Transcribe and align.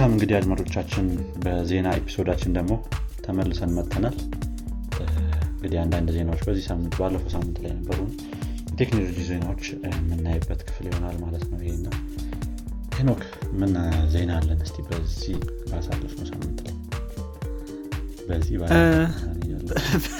መልካም 0.00 0.14
እንግዲህ 0.14 0.34
አድማጮቻችን 0.36 1.06
በዜና 1.42 1.88
ኤፒሶዳችን 1.96 2.54
ደግሞ 2.56 2.72
ተመልሰን 3.24 3.72
መጥተናል። 3.76 4.14
እንግዲህ 5.50 5.78
አንዳንድ 5.82 6.08
ዜናዎች 6.14 6.42
በዚህ 6.46 6.64
ሳምንት 6.68 6.94
ባለፈው 7.00 7.30
ሳምንት 7.34 7.56
ላይ 7.64 7.72
ነበሩ 7.74 7.98
የቴክኖሎጂ 8.70 9.18
ዜናዎች 9.28 9.64
የምናይበት 9.90 10.60
ክፍል 10.68 10.86
ይሆናል 10.88 11.16
ማለት 11.24 11.44
ነው 11.50 11.58
ይሄ 11.62 11.74
ሄኖክ 12.96 13.22
ምን 13.58 13.74
ዜና 14.14 14.30
አለን 14.38 14.62
እስቲ 14.66 14.78
በዚህ 14.88 15.36
ባሳለፍነው 15.68 16.26
ሳምንት 16.32 16.60
ላይ? 16.64 16.74
በዚህ 18.28 18.56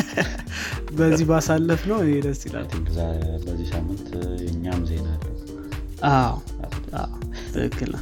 በዚህ 0.99 1.27
ባሳለፍ 1.27 1.85
ነው 1.91 2.01
ይሄ 2.05 2.19
ደስ 2.27 2.43
ይላል። 2.49 2.69
በዚህ 3.47 3.69
ሳምንት 3.75 4.07
የእኛም 4.43 4.83
ዜና 4.91 5.09
አለው 5.15 6.37
ትክክል 7.55 7.93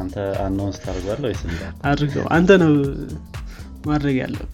አንተ 0.00 0.14
announce 0.42 0.78
ታደርገዋለህ 0.82 1.24
ወይስ 1.28 1.42
አድርገው። 1.90 2.24
አንተ 2.36 2.50
ነው 2.62 2.72
ማድረግ 3.86 4.16
ያለብህ 4.22 4.48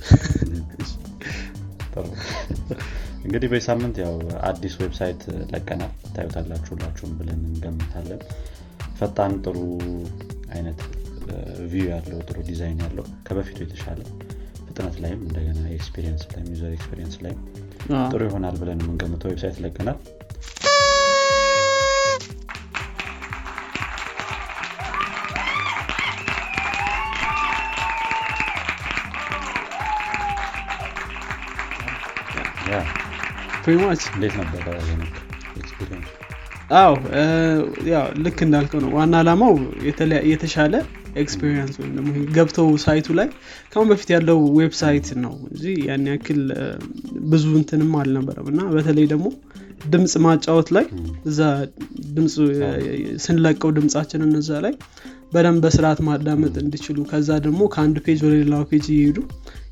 እንግዲህ 3.24 3.48
በዚህ 3.50 3.64
ሳምንት 3.68 3.96
ያው 4.02 4.14
አዲስ 4.48 4.74
website 4.82 5.22
ለቀናል። 5.52 5.92
ታዩታላችሁ 6.14 6.70
ሁላችሁም 6.74 7.12
ብለን 7.18 7.40
እንገምታለን። 7.48 8.20
ፈጣን 8.98 9.32
ጥሩ 9.44 9.56
አይነት 10.54 10.80
view 11.70 11.86
ያለው 11.92 12.18
ጥሩ 12.28 12.38
ዲዛይን 12.48 12.78
ያለው 12.84 13.06
ከበፊቱ 13.26 13.58
የተሻለ 13.64 14.00
ፍጥነት 14.68 14.96
ላይም 15.02 15.20
እንደገና 15.26 15.60
experience 15.76 16.22
ላይም 16.32 16.48
user 16.52 16.72
experience 16.76 17.16
ላይም 17.24 17.40
ጥሩ 18.08 18.20
ይሆናል 18.28 18.56
ብለን 18.62 18.80
የምንገምተው 18.82 19.30
website 19.32 19.58
ለቀናል 19.64 19.98
pretty 33.68 33.89
much 33.89 34.02
እንዴት 34.10 34.34
ነበረ? 34.40 34.66
አው 36.78 36.94
ያው 37.90 38.06
ልክ 38.24 38.38
እንዳልከው 38.46 38.80
ነው። 38.84 38.90
ዋና 38.96 39.12
አላማው 39.20 39.54
የተሻለ 40.30 40.74
experience 41.22 41.74
ወይም 41.80 41.92
ደግሞ 41.96 42.08
ገብተው 42.36 42.68
site 42.84 43.06
ኡ 43.06 43.16
ላይ 43.18 43.28
ከአሁን 43.70 43.88
በፊት 43.90 44.10
ያለው 44.14 44.38
website 44.58 45.08
ነው 45.24 45.34
እንጂ 45.48 45.74
ያን 45.86 46.04
ያክል 46.10 46.40
ብዙ 47.32 47.44
እንትንም 47.60 47.92
አልነበረም። 48.00 48.48
እና 48.52 48.62
በተለይ 48.74 49.06
ደግሞ 49.12 49.26
ድምፅ 49.86 50.14
ማጫወት 50.24 50.68
ላይ 50.76 50.86
እዛ 51.30 51.40
ድምፅ 52.16 52.36
ስንለቀው 53.24 53.72
ድምፃችንን 53.76 54.32
እዛ 54.40 54.52
ላይ 54.66 54.74
በደንብ 55.32 55.62
በስርዓት 55.64 55.98
ማዳመጥ 56.06 56.54
እንዲችሉ 56.62 56.98
ከዛ 57.10 57.30
ደግሞ 57.44 57.60
ከአንድ 57.72 57.96
page 58.04 58.20
ወደ 58.26 58.34
ሌላው 58.40 58.62
page 58.70 58.86
እየሄዱ 58.94 59.18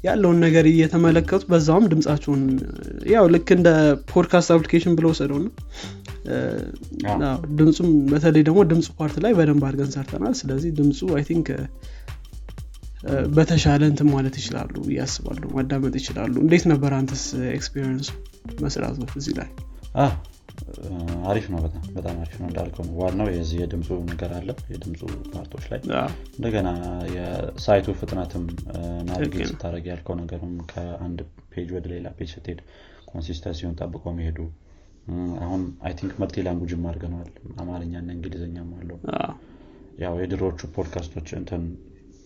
ያለውን 0.06 0.38
ነገር 0.44 0.64
እየተመለከቱ 0.70 1.42
በዛውም 1.50 1.86
ድምፃቸውን 1.92 2.42
ያው 3.12 3.24
ልክ 3.34 3.48
እንደ 3.56 3.68
podcast 4.10 4.50
application 4.54 4.94
ብለው 4.98 5.10
ወሰደው 5.14 5.38
ነው። 5.42 5.52
ድምፁም 7.58 7.88
በተለይ 8.12 8.42
ደግሞ 8.48 8.60
ድምፁ 8.70 8.88
part 8.98 9.16
ላይ 9.24 9.34
በደንብ 9.38 9.64
አድርገን 9.68 9.92
ሰርተናል። 9.96 10.34
ስለዚህ 10.40 10.70
ድምፁ 10.78 11.08
I 11.18 11.24
think 11.28 11.48
በተሻለ 13.34 13.82
እንትን 13.90 14.08
ማለት 14.12 14.36
ይችላሉ 14.40 14.74
እያስባሉ 14.90 15.42
ማዳመጥ 15.56 15.94
ይችላሉ። 16.00 16.34
እንዴት 16.44 16.64
ነበር 16.72 16.92
አንተስ 16.98 17.24
experience 17.52 17.99
ኡ 17.99 18.08
መስራቱ 18.62 18.98
እዚህ 19.20 19.34
ላይ 19.40 19.50
አሪፍ 21.28 21.46
ነው 21.52 21.58
በጣም 21.64 21.82
በጣም 21.96 22.16
አሪፍ 22.22 22.34
ነው 22.40 22.46
እንዳልከው 22.48 22.84
ነው። 22.86 22.94
ዋናው 23.00 23.28
የዚህ 23.32 23.58
የድምፁ 23.62 23.88
ነገር 24.10 24.30
አለ 24.36 24.50
የድምፁ 24.72 25.00
part 25.32 25.48
ኦች 25.48 25.64
ላይ 25.70 25.80
እንደገና 26.34 26.68
የ 27.14 27.34
site 27.34 27.74
ኡ 27.74 27.94
ፍጥነትም 28.00 28.44
navigate 29.08 29.48
ስታደርግ 29.50 29.86
ያልከው 29.90 30.16
ነገርም 30.20 30.54
ከአንድ 30.72 31.20
page 31.52 31.70
ወደ 31.76 31.86
ሌላ 31.94 32.08
page 32.18 32.30
ስትሄድ 32.34 32.60
consistency 33.10 33.59
ውን 33.59 33.76
ጠብቆ 33.80 34.04
መሄዱ 34.18 34.38
አሁን 35.42 35.62
I 35.86 35.92
think 35.98 36.14
multi 36.20 36.44
language 36.46 36.78
ም 36.78 36.86
አድርገነዋል። 36.90 37.30
አማርኛና 37.62 38.08
እንግሊዝኛም 38.16 38.70
አለው 38.78 38.98
ያው 40.02 40.14
የድሮዎቹ 40.22 40.60
ፖድካስቶች 40.74 41.28
እንትን 41.38 41.62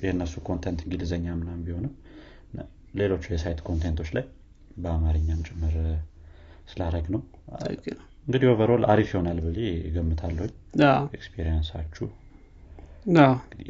የእነሱ 0.02 0.34
content 0.46 0.80
እንግሊዝኛ 0.84 1.26
ምናምን 1.40 1.60
ቢሆንም 1.66 1.92
ሌሎቹ 3.00 3.24
የ 3.32 3.42
site 3.42 3.60
content 3.66 3.93
ኦች 3.93 4.08
ላይ 4.16 4.24
በአማርኛም 4.76 5.42
ጭምር 5.48 5.74
ስላረግ 6.72 7.06
ነው 7.14 7.20
እንግዲህ 8.30 8.48
overall 8.50 8.82
አሪፍ 8.86 9.08
ይሆናል 9.12 9.38
ብዬ 9.44 9.56
እገምታለሁ 9.94 10.44
experience 11.16 11.69
ኣችሁ 11.69 12.06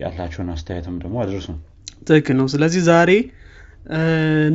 ያላችሁን 0.01 0.49
አስተያየትም 0.55 0.97
ደግሞ 1.03 1.17
አድርሱ። 1.23 1.47
ትክክል 2.09 2.37
ነው። 2.41 2.47
ስለዚህ 2.53 2.83
ዛሬ 2.89 3.11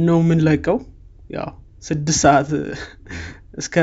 ነው 0.04 0.18
የምንለቀው። 0.22 0.78
ያው 1.30 1.50
ስድስት 1.84 2.20
ሰዓት 2.24 2.50
እስከ 3.62 3.76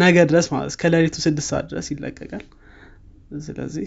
ነገ 0.00 0.16
ድረስ 0.30 0.46
ማለት 0.52 0.70
እስከ 0.72 0.90
ሌሊቱ 0.94 1.16
ስድስት 1.26 1.48
ሰዓት 1.52 1.66
ድረስ 1.70 1.86
ይለቀቃል። 1.92 2.44
ስለዚህ 3.42 3.86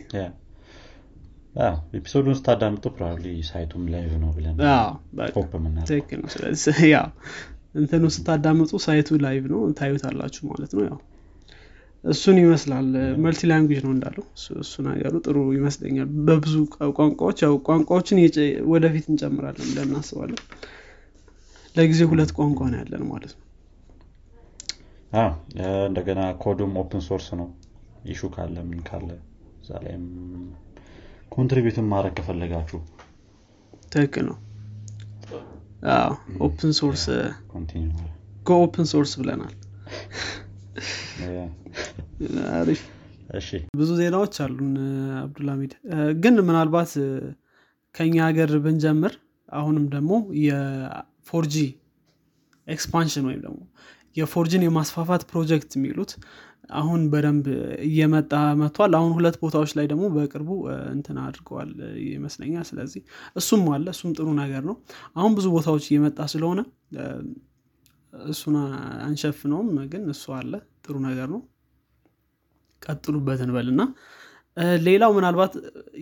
episode 1.94 2.22
ኡን 2.22 2.38
ስታዳምጡ 2.40 2.86
probably 2.96 3.26
site 3.50 3.67
ኡም 3.67 3.84
live 3.94 4.14
ነው 4.22 4.30
ብለን 4.38 4.56
ስለዚህ 6.34 6.78
ያው 6.96 7.08
እንትኑ 7.76 8.06
ስታዳምጡ 8.16 8.72
site 8.86 9.18
ኡ 9.26 9.32
live 9.32 9.44
ነው። 9.54 9.62
ታዩታላችሁ 9.80 10.44
ማለት 10.52 10.72
ነው። 10.78 10.84
ያው 10.90 11.00
እሱን 12.04 12.38
ይመስላል። 12.42 12.88
multi 13.24 13.42
language 13.50 13.80
ነው 13.86 13.92
እንዳለው። 13.94 14.26
እሱ 14.62 14.74
ነገሩ 14.88 15.14
ጥሩ 15.26 15.38
ይመስለኛል። 15.58 16.10
በብዙ 16.28 16.56
ቋንቋዎች 16.98 17.38
ያው 17.46 17.54
ቋንቋዎችን 17.68 18.20
ወደፊት 18.74 19.06
እንጨምራለን 19.12 19.68
ብለን 19.70 19.88
እናስባለን። 19.90 20.42
ለጊዜው 21.76 22.02
ሁለት 22.12 22.32
ቋንቋ 22.38 22.60
ነው 22.72 22.80
ያለን 22.82 23.04
ማለት 23.12 23.34
ነው። 23.34 23.42
እንደገና 25.88 26.22
code 26.44 26.59
ኡም 26.59 26.74
open 26.82 27.02
source 27.08 27.28
ነው። 27.40 27.48
issue 28.12 28.30
ካለ 28.34 28.56
ምን 28.70 28.80
ካለ 28.88 29.10
እዛ 29.62 29.70
ላይም 29.84 30.06
contribution 31.32 31.86
ማድረግ 31.92 32.14
ከፈለጋችሁ 32.18 32.80
ትክክል 33.92 34.26
ነው። 34.30 34.38
open 36.46 36.72
source 36.80 37.04
ከ 38.48 38.60
open 38.60 38.86
source 38.92 39.12
ብለናል 39.20 39.54
ብዙ 43.78 43.90
ዜናዎች 44.00 44.36
አሉን 44.44 44.72
አብዱልሚድ 45.22 45.74
ግን 46.24 46.36
ምናልባት 46.48 46.92
ከኛ 47.96 48.16
ሀገር 48.28 48.52
ብንጀምር 48.66 49.14
አሁንም 49.50 49.86
ደግሞ 49.94 50.12
የ 50.44 51.56
4G 52.68 52.78
expansion 52.78 53.26
ወይም 53.30 53.42
ደግሞ 53.46 53.60
የ 54.16 54.33
4G 54.33 54.49
ን 54.49 54.66
የማስፋፋት 54.66 55.22
ፕሮጀክት 55.30 55.72
የሚሉት 55.78 56.12
አሁን 56.80 57.02
በደንብ 57.12 57.46
እየመጣ 57.88 58.32
መጥቷል። 58.60 58.92
አሁን 59.00 59.12
ሁለት 59.16 59.36
ቦታዎች 59.42 59.72
ላይ 59.78 59.86
ደግሞ 59.92 60.04
በቅርቡ 60.14 60.50
እንትን 60.94 61.18
አድርገዋል 61.24 61.72
ይመስለኛል። 62.08 62.66
ስለዚህ 62.70 63.02
እሱም 63.36 63.64
አለ 63.74 63.88
እሱም 63.96 64.12
ጥሩ 64.18 64.28
ነገር 64.42 64.64
ነው። 64.70 64.76
አሁን 65.16 65.34
ብዙ 65.40 65.48
ቦታዎች 65.56 65.86
እየመጣ 65.90 66.20
ስለሆነ 66.34 66.62
እሱን 68.14 68.56
አንሸፍነውም 69.06 69.70
ግን 69.92 70.04
እሱ 70.14 70.26
አለ። 70.38 70.52
ጥሩ 70.86 70.96
ነገር 71.08 71.28
ነው። 71.34 71.42
ቀጥሉበት 72.82 73.42
እንበል 73.46 73.68
እና 73.74 73.82
ሌላው 74.84 75.12
ምናልባት 75.18 75.54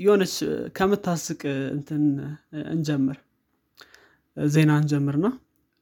የሆነች 0.01 0.33
ከምታስቅ 0.77 1.41
እንትን 1.75 2.03
እንጀምር 2.71 3.17
ዜና 4.37 4.71
እንጀምርና 4.81 5.27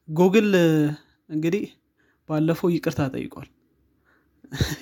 ጉግል 0.08 0.50
እንግዲህ 1.30 1.64
ባለፈው 2.28 2.68
ይቅርታ 2.74 3.02
ጠይቋል። 3.14 3.48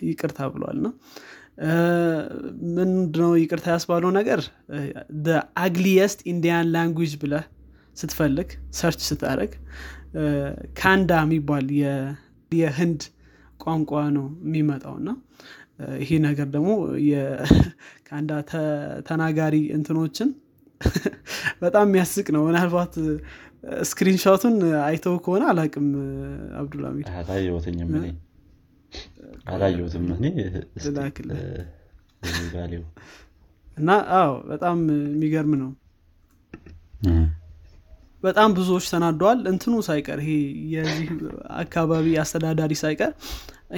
ይቅርታ 0.09 0.41
ብሏል 0.53 0.77
እና 0.79 0.89
ምንድነው 2.77 3.33
ይቅርታ 3.43 3.67
ያስባለው 3.75 4.11
ነገር? 4.19 4.41
አግሊየስት 5.63 6.21
ኢንዲያን 6.33 6.71
ላንጉጅ 6.75 7.15
ብለህ 7.23 7.45
ስትፈልግ 8.01 8.49
search 8.79 9.01
ስታደርግ 9.09 9.53
ካናዳ 10.81 11.13
የሚባል 11.25 11.67
የህንድ 12.53 13.03
ቋንቋ 13.65 13.93
ነው 14.17 14.27
የሚመጣው 14.45 14.95
እና 15.01 15.11
ይሄ 16.03 16.11
ነገር 16.27 16.47
ደግሞ 16.55 16.71
የካናዳ 17.09 18.33
ተናጋሪ 19.09 19.57
እንትኖችን 19.77 20.31
በጣም 21.63 21.87
የሚያስቅ 21.89 22.27
ነው 22.37 22.43
ምናልባት 22.49 22.95
screenshot 23.91 24.38
ኡን 24.38 24.57
አይተው 24.89 25.15
ከሆነ 25.25 25.45
አላቅም 25.53 25.87
አብዱልሚድ 26.61 27.09
አላየሁትም 29.53 30.05
እና 33.77 33.91
አዎ 34.19 34.31
በጣም 34.53 34.79
የሚገርም 35.11 35.53
ነው 35.63 35.71
በጣም 38.23 38.51
ብዙዎች 38.57 38.87
ተናደዋል። 38.93 39.41
እንትኑ 39.51 39.75
ሳይቀር 39.89 40.19
ይሄ 40.25 40.33
የዚህ 40.75 41.09
አካባቢ 41.61 42.07
አስተዳዳሪ 42.23 42.73
ሳይቀር 42.83 43.13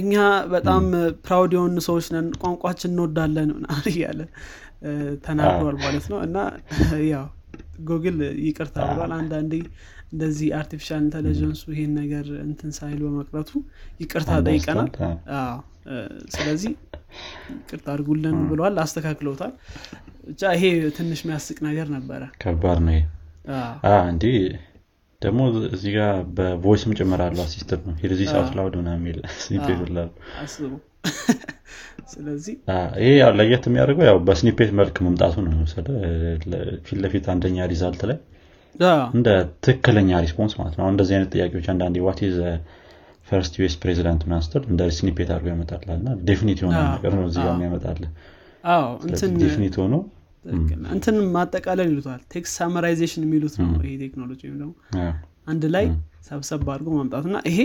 እኛ 0.00 0.14
በጣም 0.52 0.84
proud 1.24 1.52
የሆኑ 1.56 1.76
ሰዎች 1.86 2.06
ነን 2.14 2.26
ቋንቋችን 2.42 2.90
እንወዳለን 2.92 3.50
እያለ 3.92 4.20
ተናግሯል 5.24 5.76
ማለት 5.84 6.06
ነው። 6.12 6.18
እና 6.26 6.36
ያው 7.10 7.26
ጉግል 7.88 8.18
ይቅርታ 8.46 8.76
ብሏል። 8.90 9.12
አንዳንዴ 9.18 9.52
እንደዚህ 10.12 10.48
artificial 10.58 11.00
intelligence 11.04 11.54
ኡ 11.54 11.62
ይሄን 11.74 11.92
ነገር 12.00 12.26
እንትን 12.46 12.70
ሳይል 12.78 13.00
በመቅረቱ 13.04 13.50
ይቅርታ 14.00 14.30
ጠይቀናል። 14.48 14.88
ስለዚህ 16.34 16.72
ይቅርታ 17.54 17.86
አድርጉልን 17.94 18.36
ብለዋል 18.50 18.76
አስተካክለውታል። 18.84 19.52
ብቻ 20.28 20.42
ይሄ 20.56 20.64
ትንሽ 20.98 21.20
የሚያስቅ 21.24 21.58
ነገር 21.68 21.88
ነበረ። 21.96 22.22
ከባድ 22.42 22.80
ነው 22.88 22.98
እንዲህ 24.06 24.36
ደግሞ 25.22 25.40
እዚህ 25.70 25.90
ጋር 25.96 26.12
በቮይስም 26.36 26.92
ጭምር 26.98 27.20
አለው 27.24 27.42
አሲስተንት 27.44 27.82
ነው 27.88 27.94
ሂርዚ 28.02 28.20
ሳውት 28.30 28.52
ላውድ 28.58 28.76
ና 28.84 28.92
የሚል 28.96 29.18
ስኒፔት 29.42 29.80
ላሉ 29.96 30.08
ስለዚህ 32.12 32.54
ይሄ 33.00 33.10
ያው 33.20 33.30
ለየት 33.38 33.64
የሚያደርገው 33.68 34.04
ያው 34.08 34.16
በስኒፔት 34.26 34.70
መልክ 34.78 34.96
መምጣቱ 35.06 35.34
ነው 35.46 35.52
ወሰደ 35.62 35.88
ፊት 36.86 36.98
ለፊት 37.02 37.26
አንደኛ 37.34 37.66
ሪዛልት 37.72 38.02
ላይ 38.10 38.18
እንደ 39.14 39.28
ትክክለኛ 39.64 40.18
ሪስፖንስ 40.24 40.52
ማለት 40.60 40.74
ነው። 40.78 40.86
እንደዚህ 40.92 41.14
አይነት 41.16 41.30
ጥያቄዎች 41.36 41.66
አንዳንዴ 41.72 41.98
ዋት 42.06 42.20
ዘ 42.36 42.42
ፈርስት 43.28 43.54
ዩኤስ 43.58 43.74
ፕሬዚዳንት 43.82 44.22
ምናስተር 44.28 44.62
እንደ 44.70 44.82
ስኒፔት 44.96 45.28
አድርጎ 45.34 45.48
ያመጣላል 45.52 45.98
እና 45.98 46.14
ዴፊኒት 46.28 46.58
የሆነ 46.62 46.78
ነገር 46.94 47.12
ነው 47.18 47.26
እዚህ 47.30 47.42
ጋር 47.46 47.60
ያመጣል 47.66 48.00
ዴፊኒት 49.42 49.76
ሆኖ 49.82 49.94
እንትን 50.92 51.16
ማጠቃለል 51.34 51.88
ይሉታል። 51.90 52.20
ቴክስት 52.32 52.54
ሳመራይዜሽን 52.58 53.22
የሚሉት 53.26 53.54
ነው 53.62 53.70
ይሄ 53.84 53.92
ቴክኖሎጂ 54.04 54.40
ወይም 54.46 54.58
ደግሞ 54.60 54.72
አንድ 55.46 55.62
ላይ 55.74 55.86
ሰብሰብ 56.28 56.66
አድርጎ 56.74 56.88
ማምጣት 56.96 57.24
እና 57.30 57.38
ይሄ 57.50 57.60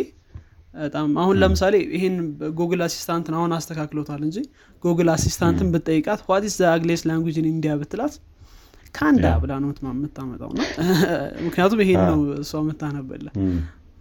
በጣም 0.73 1.09
አሁን 1.21 1.35
ለምሳሌ 1.41 1.75
ይህን 1.95 2.15
ጉግል 2.57 2.81
አሲስታንትን 2.85 3.35
አሁን 3.39 3.51
አስተካክሎታል 3.57 4.21
እንጂ 4.27 4.37
ጉግል 4.83 5.09
አሲስታንትን 5.13 5.67
ብጠይቃት 5.75 6.21
ዋት 6.29 6.45
ዘ 6.53 6.65
አግሌስ 6.71 7.03
ላንጉጅ 7.09 7.37
ኢንዲያ 7.45 7.73
ብትላት 7.81 8.15
ከአንዳ 8.95 9.27
ብላ 9.43 9.53
ነው 9.61 9.69
የምታመጣው 9.87 10.51
ነው 10.57 10.65
ምክንያቱም 11.47 11.79
ይሄን 11.83 12.01
ነው 12.09 12.19
እሷ 12.43 12.53
የምታነበው 12.63 13.27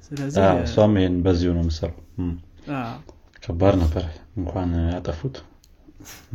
ስለዚህ 0.07 0.43
እሷም 0.65 0.93
ይሄን 0.99 1.15
በዚሁ 1.25 1.51
ነው 1.57 1.63
የምሰራው 1.65 1.97
ከባድ 3.43 3.75
ነበር። 3.81 4.05
እንኳን 4.37 4.71
ያጠፉት 4.93 5.37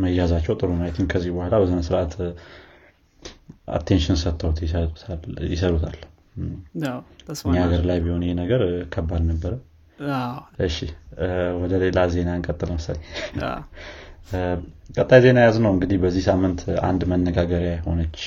መያዛቸው 0.02 0.54
ጥሩ 0.60 0.70
ነው። 0.76 0.88
think 0.96 1.10
ከዚህ 1.14 1.32
በኋላ 1.36 1.56
በስነ 1.62 1.80
ስርዓት 1.88 2.14
attention 3.74 4.18
ሰጥተውት 4.22 4.60
ይሰሩታል። 5.52 5.98
ሀገር 7.60 7.82
ላይ 7.90 7.98
ቢሆን 8.04 8.24
ይህ 8.26 8.36
ነገር 8.42 8.62
ከባድ 8.94 9.24
ነበረ። 9.32 9.54
እሺ 10.66 10.78
ወደ 11.60 11.74
ሌላ 11.84 12.00
ዜና 12.12 12.30
እንቀጥል 12.38 12.70
መሰለኝ። 12.76 13.04
ቀጣይ 14.98 15.20
ዜና 15.24 15.40
ያዝ 15.46 15.56
ነው 15.64 15.72
እንግዲህ 15.76 15.98
በዚህ 16.02 16.24
ሳምንት 16.28 16.60
አንድ 16.84 17.02
መነጋገሪያ 17.12 17.72
የሆነች 17.74 18.18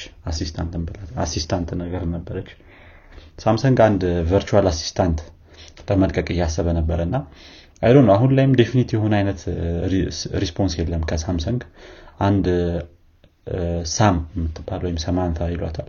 assistant 1.21 1.71
ነገር 1.83 2.03
ነበረች። 2.15 2.49
ሳምሰንግ 3.39 3.79
አንድ 3.87 4.03
virtual 4.31 4.67
assistant 4.71 5.21
ለመልቀቅ 5.89 6.27
እያሰበ 6.35 6.69
ነበረ 6.79 6.99
እና 7.09 7.17
I 7.83 7.85
don't 7.85 7.97
know 8.07 8.13
አሁን 8.17 8.31
ላይም 8.37 8.53
definite 8.59 8.91
የሆነ 8.95 9.13
አይነት 9.19 9.41
response 10.43 10.75
የለም 10.79 11.03
ከሳምሰንግ። 11.11 11.63
አንድ 12.27 12.47
ሳም 13.93 14.17
የምትባል 14.37 14.83
ወይም 14.87 14.99
ሳማንታ 15.05 15.49
ይሏታል። 15.53 15.89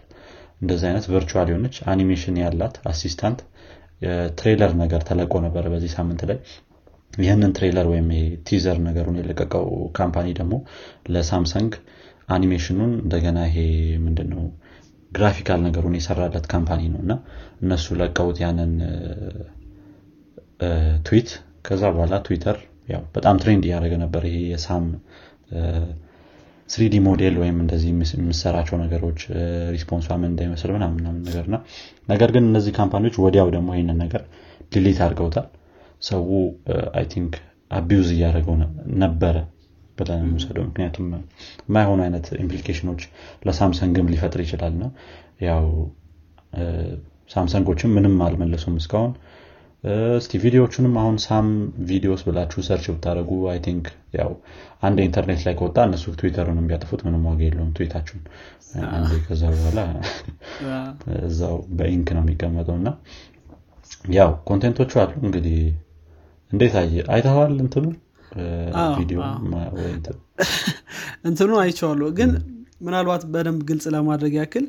እንደዚህ 0.62 0.86
አይነት 0.90 1.06
virtual 1.14 1.48
የሆነች 1.52 1.76
አኒሜሽን 1.94 2.36
ያላት 2.42 2.76
assistant 2.92 3.40
trailer 4.40 4.72
ነገር 4.82 5.02
ተለቆ 5.10 5.34
ነበረ 5.46 5.66
በዚህ 5.74 5.92
ሳምንት 5.96 6.22
ላይ። 6.30 6.38
ይህንን 7.20 7.52
trailer 7.58 7.88
ወይም 7.92 8.08
teaser 8.48 8.78
ነገሩን 8.88 9.18
የለቀቀው 9.20 9.66
company 9.98 10.28
ደግሞ 10.40 10.54
ለሳምሰንግ 11.14 11.74
አኒሜሽኑን 12.30 12.92
እንደገና 13.02 13.40
ይሄ 13.50 13.58
ምንድነው? 14.06 14.44
graphical 15.12 15.60
ነገሩን 15.66 15.96
የሰራለት 15.98 16.46
company 16.54 16.82
ነው 16.94 17.02
እና 17.04 17.14
እነሱ 17.62 17.96
ለቀውት 18.00 18.38
ያንን 18.44 18.72
ትዊት 21.06 21.30
ከዛ 21.66 21.84
በኋላ 21.94 22.16
ትዊተር 22.26 22.58
ያው 22.88 23.02
በጣም 23.16 23.36
trend 23.42 23.64
እያደረገ 23.68 23.94
ነበር። 24.04 24.24
ይሄ 24.30 24.38
የሳም 24.52 24.86
ስሪዲ 26.70 26.96
ሞዴል 27.06 27.36
ወይም 27.42 27.58
እንደዚህ 27.64 27.90
የምሰራቸው 28.18 28.76
ነገሮች 28.84 29.20
response 29.74 29.99
ሷ 29.99 30.08
ምን 30.22 30.30
እንዳይመስል 30.32 30.70
ምናምን 30.76 31.18
ነገር 31.28 31.46
እና 31.54 31.58
ነገር 32.08 32.30
ግን 32.36 32.46
እነዚህ 32.50 32.74
company 32.78 33.02
ዎች 33.02 33.16
ወዲያው 33.24 33.50
ደግሞ 33.56 33.70
ይህንን 33.76 33.98
ነገር 34.04 34.22
delete 34.74 35.00
አድርገውታል። 35.06 35.48
ሰው 36.02 36.24
I 36.94 37.06
think 37.14 37.34
abuse 37.72 38.08
እያደረገው 38.16 38.56
ነበረ 39.04 39.36
ብለን 39.98 40.20
የምንወስደው 40.20 40.64
ምክንያቱም 40.70 41.08
የማይሆኑ 41.64 42.00
አይነት 42.06 42.26
implication 42.40 42.85
ኖች 42.85 43.02
ለሳምሰንግም 43.48 44.10
ሊፈጥር 44.14 44.42
ይችላል። 44.46 44.74
እና 44.82 44.90
ያው 45.48 45.66
ሳምሰንጎችም 47.32 47.94
ምንም 47.98 48.16
አልመለሱም 48.26 48.76
እስካሁን 48.82 49.14
እስቲ 50.18 50.32
ቪዲዮዎቹንም 50.44 50.94
አሁን 51.00 51.16
ሳም 51.24 51.48
videos 51.88 52.22
ብላችሁ 52.28 52.60
search 52.68 52.86
ብታደረጉ 52.92 53.32
I 53.52 53.58
think 53.66 53.86
ያው 54.18 54.30
አንድ 54.82 54.98
ኢንተርኔት 55.06 55.42
ላይ 55.46 55.54
ከወጣ 55.60 55.78
እነሱ 55.88 56.14
ትዊተሩን 56.20 56.60
ቢያጠፉት 56.70 57.02
ምንም 57.08 57.26
ዋጋ 57.30 57.42
የለውም 57.48 57.72
ትዊታችሁን። 57.78 58.24
አንዴ 58.94 59.12
ከዛ 59.26 59.44
በኋላ 59.54 59.80
እዛው 61.26 61.58
በ 61.80 61.92
ink 61.92 62.10
ነው 62.16 62.24
የሚቀመጠው 62.26 62.78
እና 62.80 62.90
ያው 64.14 64.32
content 64.50 64.77
ኦቹ 64.77 64.92
አሉ 65.04 65.14
እንግዲህ 65.26 65.60
እንዴት 66.52 66.74
አየ? 66.80 66.96
አይተዋል 67.14 67.54
እንትኑ? 67.64 67.86
ቪዲዮ 68.98 69.20
እንትኑ 71.30 71.52
አይቼዋለሁ 71.62 72.08
ግን 72.20 72.32
ምናልባት 72.84 73.24
በደንብ 73.34 73.62
ግልጽ 73.70 73.86
ለማድረግ 73.96 74.34
ያክል 74.40 74.66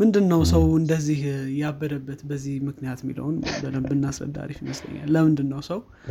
ምንድን 0.00 0.24
ነው 0.32 0.40
ሰው 0.52 0.62
እንደዚህ 0.80 1.20
ያበደበት 1.60 2.20
በዚህ 2.30 2.54
ምክንያት 2.68 3.00
የሚለውን 3.04 3.36
በደንብ 3.56 3.90
እናስረዳ 3.96 4.36
አሪፍ 4.44 4.58
ይመስለኛል። 4.64 5.08
ለምንድን 5.16 5.48
ነው 5.52 5.60
ሰው 5.70 5.80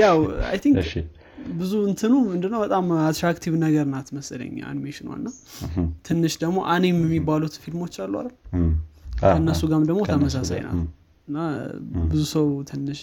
ያው 0.00 0.18
I 0.48 0.58
think 0.64 0.76
ብዙ 1.58 1.72
እንትኑ 1.88 2.12
ምንድነው 2.26 2.60
በጣም 2.64 2.84
attractive 3.04 3.52
ነገር 3.62 3.86
ናት 3.92 4.08
መሰለኝ 4.16 4.52
አኒሜሽኗ። 4.68 5.08
እና 5.16 5.28
ትንሽ 6.08 6.34
ደግሞ 6.42 6.58
anime 6.74 6.98
የሚባሉት 7.04 7.54
ፊልሞች 7.64 7.94
አሉ 8.04 8.12
አይደል? 8.20 8.34
ከእነሱ 9.22 9.60
ጋርም 9.70 9.86
ደግሞ 9.90 10.02
ተመሳሳይ 10.10 10.60
ናት። 10.66 10.78
እና 11.28 11.38
ብዙ 12.10 12.22
ሰው 12.34 12.46
ትንሽ 12.70 13.00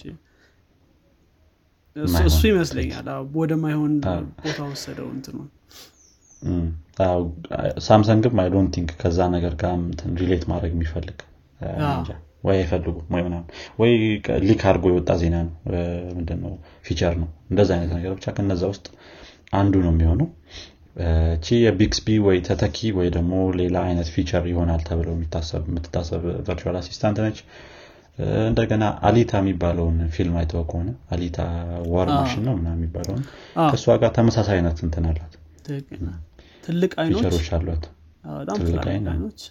እሱ 2.24 2.40
ይመስለኛል። 2.50 3.06
ወደማይሆን 3.38 3.92
ቦታ 4.44 4.58
ወሰደው 4.70 5.08
እንትኑ። 5.14 5.36
ሳምሰንግም 7.86 8.40
I 8.42 8.48
don't 8.54 8.70
think 8.76 8.90
ከዛ 9.00 9.18
ነገር 9.34 9.54
ጋር 9.62 9.74
relate 10.20 10.44
ማድረግ 10.52 10.72
የሚፈልግ 10.76 11.18
ወይ 12.44 12.56
አይፈልጉም 12.58 13.06
ወይ 13.14 13.22
ምናምን። 13.26 13.46
ወይ 13.80 13.92
leak 14.44 14.62
አድርጎ 14.68 14.84
የወጣ 14.90 15.10
ዜና 15.22 15.36
ነው 15.44 15.54
ምንድነው 16.16 16.52
feature 16.84 17.14
ነው። 17.22 17.28
እንደዚ 17.50 17.70
አይነት 17.76 17.90
ነገር 17.96 18.12
ብቻ 18.18 18.34
ከነዛ 18.36 18.62
ውስጥ 18.72 18.86
አንዱ 19.52 19.74
ነው 19.84 19.92
የሚሆነው። 19.94 20.28
እቺ 21.34 21.48
የቢክስቢ 21.64 22.14
ወይ 22.26 22.38
ተተኪ 22.46 22.78
ወይ 22.98 23.08
ደግሞ 23.16 23.32
ሌላ 23.60 23.76
አይነት 23.88 24.08
feature 24.14 24.44
ይሆናል 24.52 24.80
ተብለው 24.88 25.14
የምትታሰብ 25.16 26.22
virtual 26.48 26.78
assistant 26.80 27.18
ነች 27.26 27.38
እንደገና 28.48 28.84
አሊታ 29.08 29.32
የሚባለውን 29.40 29.98
ፊልም 30.14 30.36
አይተው 30.40 30.62
ከሆነ 30.70 30.88
አሊታ 31.14 31.38
war 31.92 32.08
machine 32.14 32.42
ነው 32.46 32.54
ምናምን 32.58 32.68
የሚባለውን 32.76 33.22
ከእሷ 33.64 33.96
ጋር 34.02 34.10
ተመሳሳይ 34.16 34.56
አይነት 34.56 34.78
እንትን 34.86 35.04
አላት። 35.10 35.34
ትልቅ 36.64 36.92
ፊቸሮች 37.08 37.48
አሏት። 37.56 37.84
ትልቅ 38.58 38.84
አይኖች። 38.92 39.42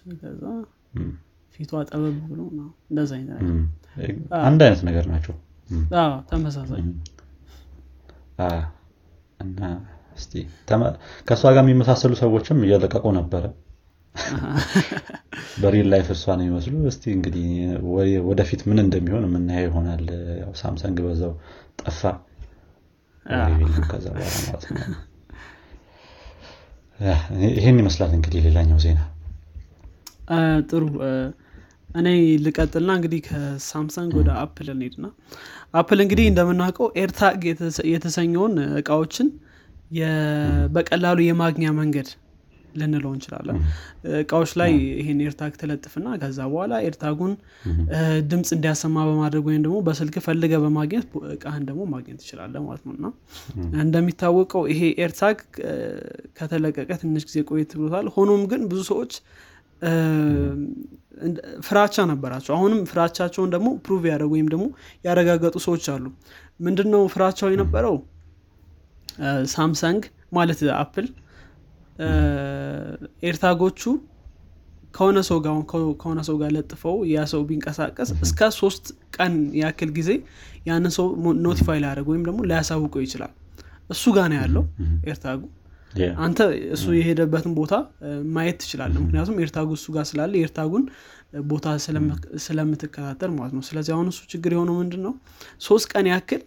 ፊቷ 1.55 1.71
ጠበብ 1.89 2.17
ብሎ 2.25 2.39
እንደዛ 2.89 3.11
አንድ 4.41 4.59
አይነት 4.65 4.81
ነገር 4.89 5.05
ናቸው። 5.13 5.35
ተመሳሳይ። 6.31 6.81
እና 9.43 9.61
ከእሷ 11.27 11.43
ጋር 11.55 11.63
የሚመሳሰሉ 11.63 12.13
ሰዎችም 12.21 12.59
እየለቀቁ 12.65 13.05
ነበረ 13.17 13.43
በ 15.61 15.70
real 15.70 15.87
life 15.93 16.07
እሷ 16.13 16.25
ነው 16.37 16.43
የሚመስሉ። 16.45 16.73
እስቲ 16.91 17.03
እንግዲህ 17.15 17.47
ወደፊት 18.29 18.61
ምን 18.69 18.79
እንደሚሆን 18.83 19.25
የምናየው 19.27 19.67
ይሆናል። 19.67 20.03
ሳምሰንግ 20.61 20.97
በዛው 21.05 21.33
ጠፋ። 21.81 22.01
ከዛ 23.87 24.05
በኋላ 24.13 24.35
ማለት 24.45 24.65
ነው። 24.69 24.77
ይህን 27.55 27.79
ይመስላል 27.81 28.11
እንግዲህ 28.17 28.39
ሌላኛው 28.47 28.79
ዜና። 28.85 29.01
ጥሩ። 30.69 30.83
እኔ 31.89 32.07
ልቀጥልና 32.45 32.91
እንግዲህ 32.97 33.19
ከሳምሰንግ 33.27 34.11
ወደ 34.19 34.29
አፕል 34.41 34.67
እንሄድና 34.73 35.05
አፕል 35.73 35.99
እንግዲህ 36.03 36.25
እንደምናውቀው 36.31 36.87
ኤርታግ 37.01 37.41
የተሰኘውን 37.93 38.55
እቃዎችን 38.79 39.27
በቀላሉ 40.73 41.19
የማግኛ 41.25 41.65
መንገድ 41.79 42.07
ልንለው 42.75 43.11
እንችላለን። 43.15 43.57
እቃዎች 44.19 44.51
ላይ 44.59 44.71
ይሄን 44.99 45.19
ኤርታግ 45.25 45.53
ትለጥፍና 45.61 46.07
ከዛ 46.21 46.39
በኋላ 46.51 46.73
ኤርታጉን 46.87 47.33
ድምፅ 48.31 48.49
እንዲያሰማ 48.57 49.05
በማድረግ 49.09 49.43
ወይም 49.49 49.61
ደግሞ 49.65 49.77
በስልክ 49.87 50.15
ፈልገህ 50.25 50.53
በማግኘት 50.63 51.07
እቃህን 51.33 51.65
ደግሞ 51.69 51.83
ማግኘት 51.93 52.19
ትችላለህ 52.23 52.55
ማለት 52.65 52.83
ነው። 52.87 52.95
እና 52.95 53.07
እንደሚታወቀው 53.83 54.63
ይሄ 54.73 54.81
ኤርታግ 55.03 55.39
ከተለቀቀ 56.39 56.89
ትንሽ 57.03 57.25
ጊዜ 57.29 57.45
ቆየት 57.49 57.73
ብሎታል። 57.79 58.07
ሆኖም 58.15 58.43
ግን 58.51 58.63
ብዙ 58.71 58.81
ሰዎች 58.91 59.13
ፍራቻ 61.67 61.95
ነበራቸው። 62.11 62.53
አሁንም 62.55 62.79
ፍራቻቸውን 62.91 63.49
ደግሞ 63.53 63.67
prove 63.85 64.03
ያደረጉ 64.11 64.31
ወይም 64.35 64.47
ደግሞ 64.53 64.65
ያረጋገጡ 65.05 65.55
ሰዎች 65.65 65.85
አሉ። 65.93 66.05
ምንድነው 66.65 67.01
ፍራቻው 67.13 67.49
የነበረው? 67.53 67.95
ሳምሰንግ 69.53 70.01
ማለት 70.33 70.59
አፕል 70.79 71.05
ኤርታጎቹ 73.23 73.81
ከሆነ 74.93 75.19
ሰው 75.27 75.37
ጋር 75.45 75.55
ከሆነ 76.01 76.19
ሰው 76.27 76.35
ጋር 76.41 76.49
ለጥፈው 76.55 76.95
ያ 77.09 77.25
ሰው 77.31 77.41
ቢንቀሳቀስ 77.49 78.09
እስከ 78.25 78.49
ሶስት 78.59 78.85
ቀን 79.15 79.33
ያክል 79.59 79.89
ጊዜ 79.97 80.09
ያንን 80.69 80.91
ሰው 80.97 81.05
notify 81.45 81.79
ሊያደርግ 81.83 82.07
ወይም 82.11 82.23
ደግሞ 82.27 82.39
ሊያሳውቀው 82.51 83.01
ይችላል። 83.05 83.33
እሱ 83.89 84.03
ጋር 84.15 84.27
ነው 84.31 84.37
ያለው 84.41 84.63
ኤርታጉ። 85.09 85.41
አንተ 86.23 86.39
እሱ 86.75 86.85
የሄደበትን 86.97 87.53
ቦታ 87.59 87.73
ማየት 88.33 88.57
ትችላለህ 88.63 88.93
ምክንያቱም 89.03 89.37
ኤርታጉ 89.43 89.69
እሱ 89.77 89.87
ጋር 89.95 90.05
ስላለ 90.09 90.33
ኤርታጉን 90.41 90.83
ቦታ 91.45 91.65
ስለምትከታተል 92.45 93.31
ማለት 93.37 93.53
ነው። 93.57 93.63
ስለዚህ 93.69 93.93
አሁን 93.95 94.07
እሱ 94.11 94.21
ችግር 94.33 94.53
የሆነው 94.55 94.75
ምንድን 94.81 95.01
ነው 95.07 95.13
ሶስት 95.61 95.87
ቀን 95.93 96.07
ያክል 96.11 96.41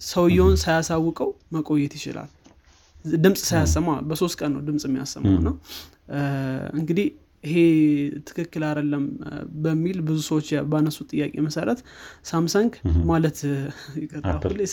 ሰውየውን 0.00 0.56
ሳያሳውቀው 0.62 1.28
መቆየት 1.56 1.92
ይችላል 1.98 2.30
ድምፅ 3.04 3.40
ሳያሰማ 3.48 3.88
በሶስት 4.08 4.36
ቀን 4.40 4.50
ነው 4.54 4.62
ድምፅ 4.68 4.84
የሚያሰማው 4.88 5.34
እና 5.40 5.48
እንግዲህ 6.80 7.06
ይሄ 7.44 7.56
ትክክል 8.28 8.62
አይደለም 8.68 9.02
በሚል 9.64 9.98
ብዙ 10.06 10.18
ሰዎች 10.28 10.46
ባነሱ 10.72 10.98
ጥያቄ 11.10 11.34
መሰረት 11.46 11.80
ሳምሰንግ 12.30 12.72
ማለት 13.10 13.38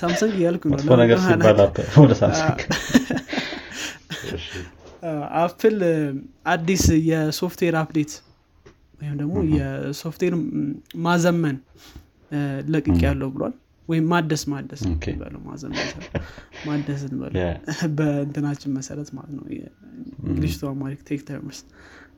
ሳምሰንግ 0.01 0.33
እያልኩ 0.39 0.63
አፕል 5.41 5.77
አዲስ 6.53 6.83
የ 7.09 7.22
software 7.22 7.75
update 7.81 8.11
ወይም 8.99 9.15
ደግሞ 9.21 9.35
የሶፍትዌር 9.55 10.33
ማዘመን 11.05 11.57
ለቅቅ 12.73 12.97
ያለው 13.07 13.29
ብሏል 13.35 13.53
ወይም 13.91 14.05
ማደስ 14.11 14.43
ማደስ 14.51 14.81
በለው 15.21 15.41
ማዘመን 15.47 15.79
ማደስ 16.67 17.01
እንበለው። 17.07 17.41
በእንትናችን 17.97 18.73
መሰረት 18.77 19.09
ማለት 19.17 19.33
ነው። 19.37 19.45
English 20.25 20.55
to 20.61 20.69
Amharic 20.71 21.01
tech 21.09 21.21
terms 21.29 21.59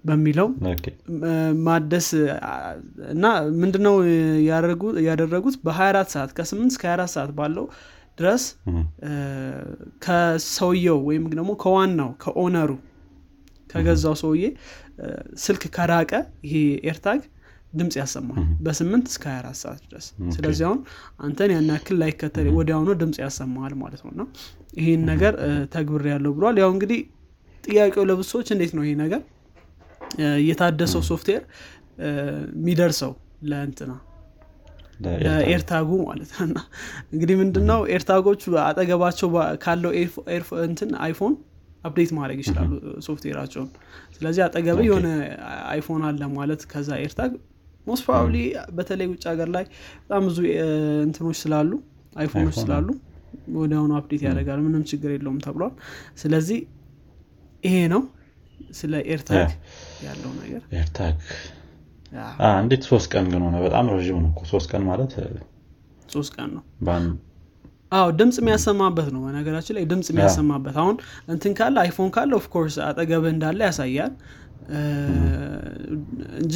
በሚለው 0.05 0.47
ማደስ 1.65 2.07
እና 3.13 3.25
ምንድነው 3.61 3.95
ያደረጉት? 5.09 5.55
በ24 5.67 6.15
ሰዓት 6.15 6.31
ከ8 6.37 6.65
እስከ 6.67 6.83
24 6.89 7.13
ሰዓት 7.15 7.31
ባለው 7.37 7.67
ድረስ 8.17 8.43
ከሰውየው 10.05 10.99
ወይም 11.07 11.23
ደግሞ 11.31 11.51
ከዋናው 11.63 12.09
ከኦነሩ 12.23 12.71
ከገዛው 13.69 14.15
ሰውዬ 14.21 14.43
ስልክ 15.43 15.63
ከራቀ 15.75 16.11
ይሄ 16.45 16.55
ኤርታግ 16.89 17.21
ድምፅ 17.73 17.95
ያሰማል 17.99 18.37
በስምንት 18.65 19.05
እስከ 19.11 19.25
24 19.31 19.59
ሰዓት 19.61 19.81
ድረስ። 19.85 20.05
ስለዚህ 20.35 20.63
አሁን 20.67 20.79
አንተን 21.19 21.51
ያን 21.53 21.69
ያክል 21.71 21.97
ላይከተል 22.01 22.47
ወዲያውኑ 22.57 22.89
ድምፅ 23.01 23.17
ያሰማል 23.23 23.73
ማለት 23.81 24.01
ነው። 24.05 24.11
እና 24.13 24.23
ይህን 24.79 25.03
ነገር 25.11 25.33
ተግብር 25.73 26.05
ያለው 26.11 26.33
ብሏል። 26.37 26.57
ያው 26.63 26.71
እንግዲህ 26.75 26.99
ጥያቄው 27.63 28.05
ለብሶች 28.09 28.47
እንዴት 28.55 28.73
ነው 28.77 28.83
ይሄ 28.85 28.95
ነገር? 29.03 29.21
የታደሰው 30.47 31.03
ሶፍትዌር 31.09 31.43
የሚደርሰው 32.55 33.13
ለእንትና 33.49 33.91
ለኤርታጉ 35.25 35.89
ማለት 36.09 36.31
እና 36.45 36.57
እንግዲህ 37.13 37.35
ምንድነው 37.39 37.79
ኤርታጎቹ 37.95 38.43
አጠገባቸው 38.65 39.29
ካለው 39.63 39.91
እንትን 40.65 40.91
አይፎን 41.05 41.33
update 41.83 42.11
ማድረግ 42.17 42.37
ይችላሉ 42.43 42.69
ሶፍትዌራቸውን። 43.07 43.69
ስለዚህ 44.15 44.41
አጠገብ 44.45 44.77
የሆነ 44.87 45.07
አይፎን 45.71 46.03
አለ 46.09 46.21
ማለት 46.35 46.61
ከዛ 46.71 46.89
ኤርታግ 47.01 47.31
most 47.87 48.03
probably 48.05 48.35
በተለይ 48.77 49.07
ውጭ 49.11 49.23
ሀገር 49.31 49.49
ላይ 49.55 49.65
በጣም 50.03 50.23
ብዙ 50.27 50.37
እንትኖች 51.05 51.37
ስላሉ 51.43 51.71
አይፎኖች 52.15 52.57
ስላሉ 52.63 52.87
ወዲያውኑ 53.55 53.91
update 53.99 54.21
ያደርጋል። 54.27 54.59
ምንም 54.65 54.83
ችግር 54.91 55.11
የለውም 55.13 55.39
ተብሏል። 55.45 55.73
ስለዚህ 56.21 56.59
ይሄ 57.63 57.75
ነው 57.93 58.01
ስለ 58.79 58.93
ኤርታግ 59.11 59.49
ያለው 60.05 60.31
ነገር። 60.39 60.61
ኤርታግ 60.79 61.15
እንዴት 62.57 62.83
ሶስት 62.89 63.07
ቀን 63.13 63.25
ግን 63.31 63.41
ሆነ? 63.45 63.55
በጣም 63.65 63.85
ረዥም 63.93 64.17
ነው 64.25 64.31
ሶስት 64.51 64.67
ቀን 64.71 64.83
ማለት 64.89 65.13
ሶስት 66.09 66.31
ቀን 66.35 66.49
ነው። 66.55 66.63
አዎ 67.91 68.07
ድምፅ 68.19 68.37
የሚያሰማበት 68.41 69.07
ነው። 69.15 69.21
በነገራችን 69.25 69.75
ላይ 69.77 69.83
ድምፅ 69.91 70.07
የሚያሰማበት 70.11 70.75
አሁን 70.81 70.95
እንትን 71.33 71.53
ካለ 71.57 71.75
አይፎን 71.83 72.09
ካለ 72.15 72.31
of 72.39 72.48
course 72.48 72.75
አጠገብህ 72.87 73.31
እንዳለ 73.33 73.59
ያሳያል። 73.67 74.13
እንጂ 76.41 76.55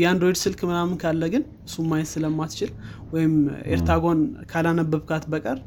የአንድሮይድ 0.00 0.38
ስልክ 0.42 0.60
ምናምን 0.68 0.94
ካለ 1.02 1.22
ግን 1.32 1.42
እሱ 1.66 1.84
ማየት 1.90 2.08
ስለማትችል 2.12 2.70
ወይም 3.12 3.34
ኤርታጉን 3.74 4.20
ካላነበብካት 4.50 5.24
በቀር 5.32 5.58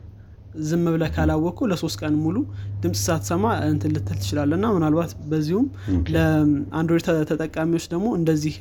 ዝም 0.62 0.86
ብለ 0.94 1.04
ካላወቅኩ 1.16 1.68
ለሶስት 1.72 1.98
ቀን 2.02 2.16
ሙሉ 2.24 2.38
ድምፅ 2.82 3.00
ሳትሰማ 3.06 3.44
እንትን 3.68 3.92
ልትል 3.96 4.18
ትችላለ 4.22 4.52
እና 4.60 4.68
ምናልባት 4.76 5.12
በዚሁም 5.32 5.68
ለአንድሮይድ 6.14 7.06
ተጠቃሚዎች 7.32 7.86
ደግሞ 7.94 8.08
እንደዚህ 8.20 8.56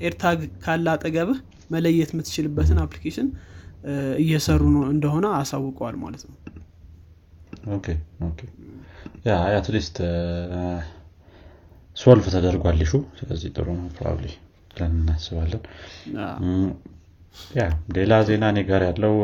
AirTag 0.00 0.40
ካለ 0.64 0.86
አጠገብህ 0.94 1.38
መለየት 1.70 2.10
የምትችልበትን 2.14 2.80
application 2.82 3.28
እየሰሩ 4.22 4.62
ነው 4.74 4.82
እንደሆነ 4.94 5.26
አሳውቀዋል 5.38 5.96
ማለት 6.02 6.22
ነው። 6.26 6.36
at 9.54 9.66
least 9.66 9.96
solve 11.96 12.26
ተደርጓል 12.34 12.80
sure። 12.84 12.98
ስለዚህ 13.20 13.48
ጥሩ 13.56 13.66
ነው 13.78 13.86
probably 13.96 14.26
ብለን 14.76 14.94
እናስባለን። 14.98 15.62
ሌላ 17.96 18.12
ዜና 18.28 18.44
እኔ 18.52 18.60
ጋር 18.68 18.82
ያለው 18.86 19.14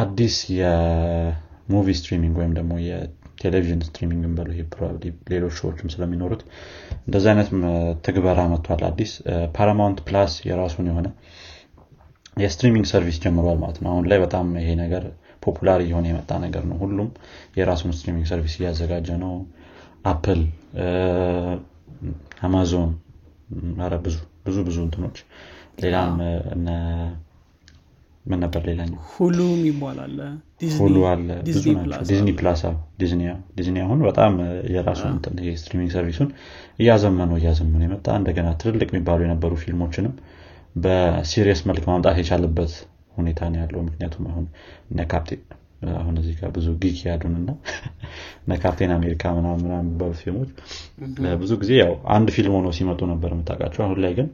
አዲስ 0.00 0.36
የ 0.54 0.92
movie 0.92 1.88
streaming 1.98 2.36
ወይም 2.40 2.52
ደግሞ 2.58 2.72
የቴሌቪዥን 2.86 3.80
streaming 3.86 4.24
በሉ 4.38 4.48
ሌሎች 5.32 5.54
show 5.60 5.73
ዎችም 5.73 5.92
ስለሚኖሩት 5.94 6.42
እንደዚህ 7.00 7.30
አይነት 7.32 7.48
ትግበራ 8.06 8.40
መጥቷል 8.52 8.82
አዲስ። 8.88 9.12
Paramount 9.56 10.00
Plus 10.08 10.34
የራሱን 10.48 10.88
የሆነ 10.90 11.08
የ 12.36 12.45
streaming 12.45 12.86
service 12.90 13.16
ጀምሯል 13.22 13.58
ማለት 13.62 13.78
ነው። 13.84 13.90
አሁን 13.92 14.04
ላይ 14.10 14.18
በጣም 14.24 14.48
ይሄ 14.60 14.70
ነገር 14.82 15.04
popular 15.42 15.80
እየሆነ 15.84 16.06
የመጣ 16.10 16.30
ነገር 16.44 16.64
ነው። 16.70 16.76
ሁሉም 16.82 17.08
የራሱን 17.58 17.92
streaming 17.96 18.26
service 18.30 18.54
እያዘጋጀ 18.60 19.10
ነው። 19.24 19.34
Apple 20.06 20.40
Amazon 22.46 22.90
ረ 23.88 23.96
ብዙ 24.04 24.16
ብዙ 24.46 24.56
ብዙ 24.64 24.76
እንትኖች። 24.86 25.18
ሌላም 25.82 26.14
ምን 28.24 28.40
ነበር 28.42 28.62
ሌላኛው? 28.68 28.98
Hulu 29.12 29.38
ይባላል 29.66 30.16
Hulu 30.78 30.96
አለ። 31.10 31.28
ብዙ 31.46 31.64
ናቸው። 31.82 32.02
ዲዝኒ 32.10 32.30
ፕላስ 32.38 32.62
ዲዝኒ 33.58 33.76
አሁን 33.84 34.00
በጣም 34.08 34.32
የራሱ 34.74 35.02
streaming 35.60 35.92
service 35.94 36.16
ኡን 36.16 36.28
እያዘመኑ 36.78 37.30
እያዘመኑ 37.40 37.82
የመጣ 37.86 38.16
እንደገና 38.20 38.50
ትልልቅ 38.62 38.88
የሚባሉ 38.92 39.22
የነበሩ 39.26 39.54
ፊልሞችንም 39.62 40.14
በ 40.76 40.98
series 40.98 41.62
መልክ 41.70 41.84
ማምጣት 41.90 42.18
የቻለበት 42.20 42.74
ሁኔታ 43.16 43.40
ነው 43.52 43.60
ያለው። 43.62 43.80
ምክንያቱም 43.88 44.26
አሁን 44.32 44.44
አሁን 45.94 46.14
እዚህ 46.20 46.34
ጋር 46.38 46.50
ብዙ 46.54 46.68
ጊክ 46.82 46.98
ያዱን 47.06 47.34
እና 47.40 47.50
እነ 48.42 48.52
Captain 48.62 48.92
America 48.96 49.32
ምናምን 49.36 49.66
የሚባሉት 49.76 50.18
ፊልሞች 50.22 50.50
ብዙ 51.42 51.52
ጊዜ 51.62 51.72
ያው 51.80 51.92
አንድ 52.14 52.28
ፊልም 52.36 52.54
ሆኖ 52.56 52.68
ሲመጡ 52.78 53.00
ነበር 53.12 53.30
የምታውቃቸው። 53.34 53.82
አሁን 53.86 54.00
ላይ 54.04 54.14
ግን 54.18 54.28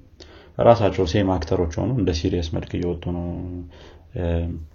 ራሳቸው 0.59 1.07
same 1.13 1.31
actor 1.37 1.57
ኦች 1.57 1.73
ሆኑ 1.81 1.91
እንደ 2.01 2.11
series 2.19 2.49
መልክ 2.57 2.71
እየወጡ 2.79 3.05
ነው። 3.17 3.27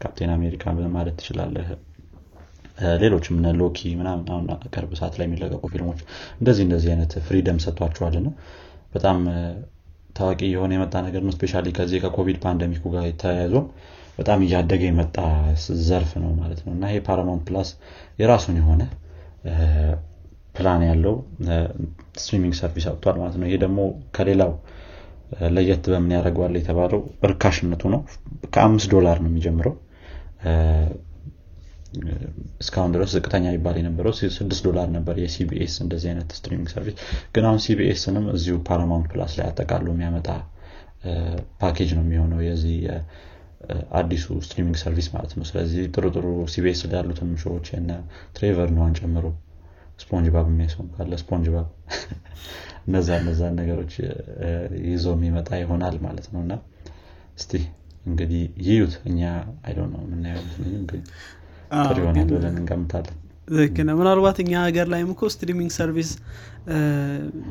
Captain 0.02 0.32
America 0.36 0.64
ማለት 0.92 1.16
ትችላለህ። 1.20 1.68
ሌሎችም 3.02 3.38
እነ 3.40 3.48
Loki 3.60 3.80
ምናምን 4.00 4.26
ቅርብ 4.74 4.92
ሰዓት 5.00 5.16
ላይ 5.20 5.26
የሚለቀቁ 5.28 5.64
ፊልሞች 5.74 6.00
እንደዚህ 6.40 6.64
እንደዚህ 6.68 6.90
አይነት 6.94 7.14
freedom 7.26 7.58
ሰጥቷቸዋል 7.64 8.16
ነው 8.26 8.34
በጣም 8.94 9.18
ታዋቂ 10.18 10.42
የሆነ 10.52 10.72
የመጣ 10.76 10.96
ነገር 11.08 11.22
ነው። 11.26 11.34
especially 11.36 11.62
ከዚህ 11.78 12.00
ከኮቪድ 12.04 12.38
pandemic 12.46 12.76
ኡ 12.76 12.84
ጋር 12.96 13.04
የተያያዙ 13.10 13.56
በጣም 14.20 14.40
እያደገ 14.46 14.82
የመጣ 14.88 15.18
ዘርፍ 15.88 16.12
ነው 16.24 16.32
ማለት 16.40 16.60
ነው። 16.66 16.72
እና 16.76 16.86
ይሄ 16.92 17.00
Paramount 17.08 17.44
Plus 17.50 17.70
የራሱን 18.22 18.58
የሆነ 18.62 18.82
ፕላን 20.56 20.82
ያለው 20.88 21.16
streaming 22.22 22.56
service 22.60 22.86
አውጥቷል 22.90 23.18
ማለት 23.22 23.36
ነው። 23.40 23.48
ይሄ 23.50 23.58
ደግሞ 23.64 23.80
ከሌላው 24.16 24.52
ለየት 25.56 25.84
በምን 25.92 26.14
ያደርገዋል 26.16 26.54
የተባለው 26.60 27.02
እርካሽነቱ 27.28 27.82
ነው። 27.94 28.02
ከአምስት 28.54 28.90
ዶላር 28.96 29.18
ነው 29.24 29.30
የሚጀምረው። 29.32 29.76
እስካሁን 32.62 32.92
ድረስ 32.96 33.10
ዝቅተኛ 33.16 33.46
ይባል 33.54 33.78
የነበረው 33.80 34.14
ስድስት 34.36 34.62
ዶላር 34.68 34.88
ነበር 34.96 35.16
የ 35.22 35.43
CBS 35.43 35.76
እንደዚህ 35.84 36.10
አይነት 36.12 36.30
streaming 36.38 36.70
service 36.74 36.96
ግን 37.36 37.46
አሁን 37.50 37.62
CBS 37.66 37.91
ንም 37.91 38.26
እዚሁ 38.34 38.56
Paramount 38.68 39.08
Plus 39.14 39.34
ላይ 39.40 39.48
አጠቃሉ 39.50 39.88
የሚያመጣ 39.94 40.28
ፓኬጅ 41.62 41.90
ነው 41.98 42.04
የሚሆነው 42.06 42.40
የዚህ 42.48 42.78
አዲሱ 43.94 44.26
streaming 44.46 44.78
service 44.82 45.08
ማለት 45.14 45.32
ነው። 45.38 45.46
ስለዚህ 45.50 45.82
ጥሩ 45.94 46.06
ጥሩ 46.16 46.26
CBS 46.54 46.82
ላይ 46.86 46.98
ያሉትን 47.00 47.32
show 47.42 47.55
ዎች 47.55 47.68
እነ 47.82 47.94
Trevor 48.36 48.70
Noah 48.76 48.88
ን 48.88 48.94
ጨምሮ 49.00 49.26
SpongeBob 50.00 50.48
የሚያስሆን 50.52 50.88
ካለ 50.94 51.14
SpongeBob 51.22 51.68
እነዛ 52.88 53.10
እነዛን 53.22 53.56
ነገሮች 53.60 53.94
ይዞ 54.88 55.06
የሚመጣ 55.16 55.50
ይሆናል 55.62 55.96
ማለት 56.06 56.28
ነው። 56.34 56.42
እና 56.46 56.54
እስቲ 57.38 57.52
እንግዲህ 58.06 58.44
ይዩት። 58.68 58.94
እኛ 59.10 59.20
አይደ 59.66 59.80
ነው 59.94 60.02
የምናየው 60.06 60.46
ጥሩ 61.82 61.98
ይሆናል 62.02 62.30
ብለን 62.32 62.54
እንገምታለን። 62.54 63.18
ልክ 63.54 63.78
ነው። 63.88 63.96
ምናልባት 64.00 64.38
እኛ 64.44 64.54
ሀገር 64.66 64.88
ላይም 64.94 65.10
እኮ 65.14 65.30
streaming 65.34 65.72
service 65.78 66.10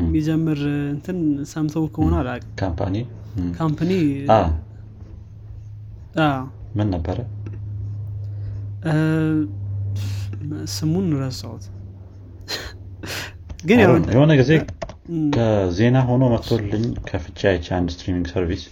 የሚጀምር 0.03 0.61
እንትን 0.95 1.19
ሰምተው 1.53 1.85
ከሆነ 1.95 2.15
አላውቅም። 2.23 2.51
company? 2.61 2.97
company 3.59 3.93
ምን 6.75 6.89
ነበረ? 6.95 7.19
ስሙን 10.75 11.07
ረሳሁት። 11.21 11.65
ግን 13.65 13.79
የሆነ 14.13 14.33
ጊዜ 14.41 14.53
ከዜና 15.35 15.99
ሆኖ 16.09 16.23
መጥቶልኝ 16.33 16.85
ከፍቻ 17.09 17.41
አይቼ 17.51 17.67
አንድ 17.77 17.89
streaming 17.95 18.27
service 18.33 18.65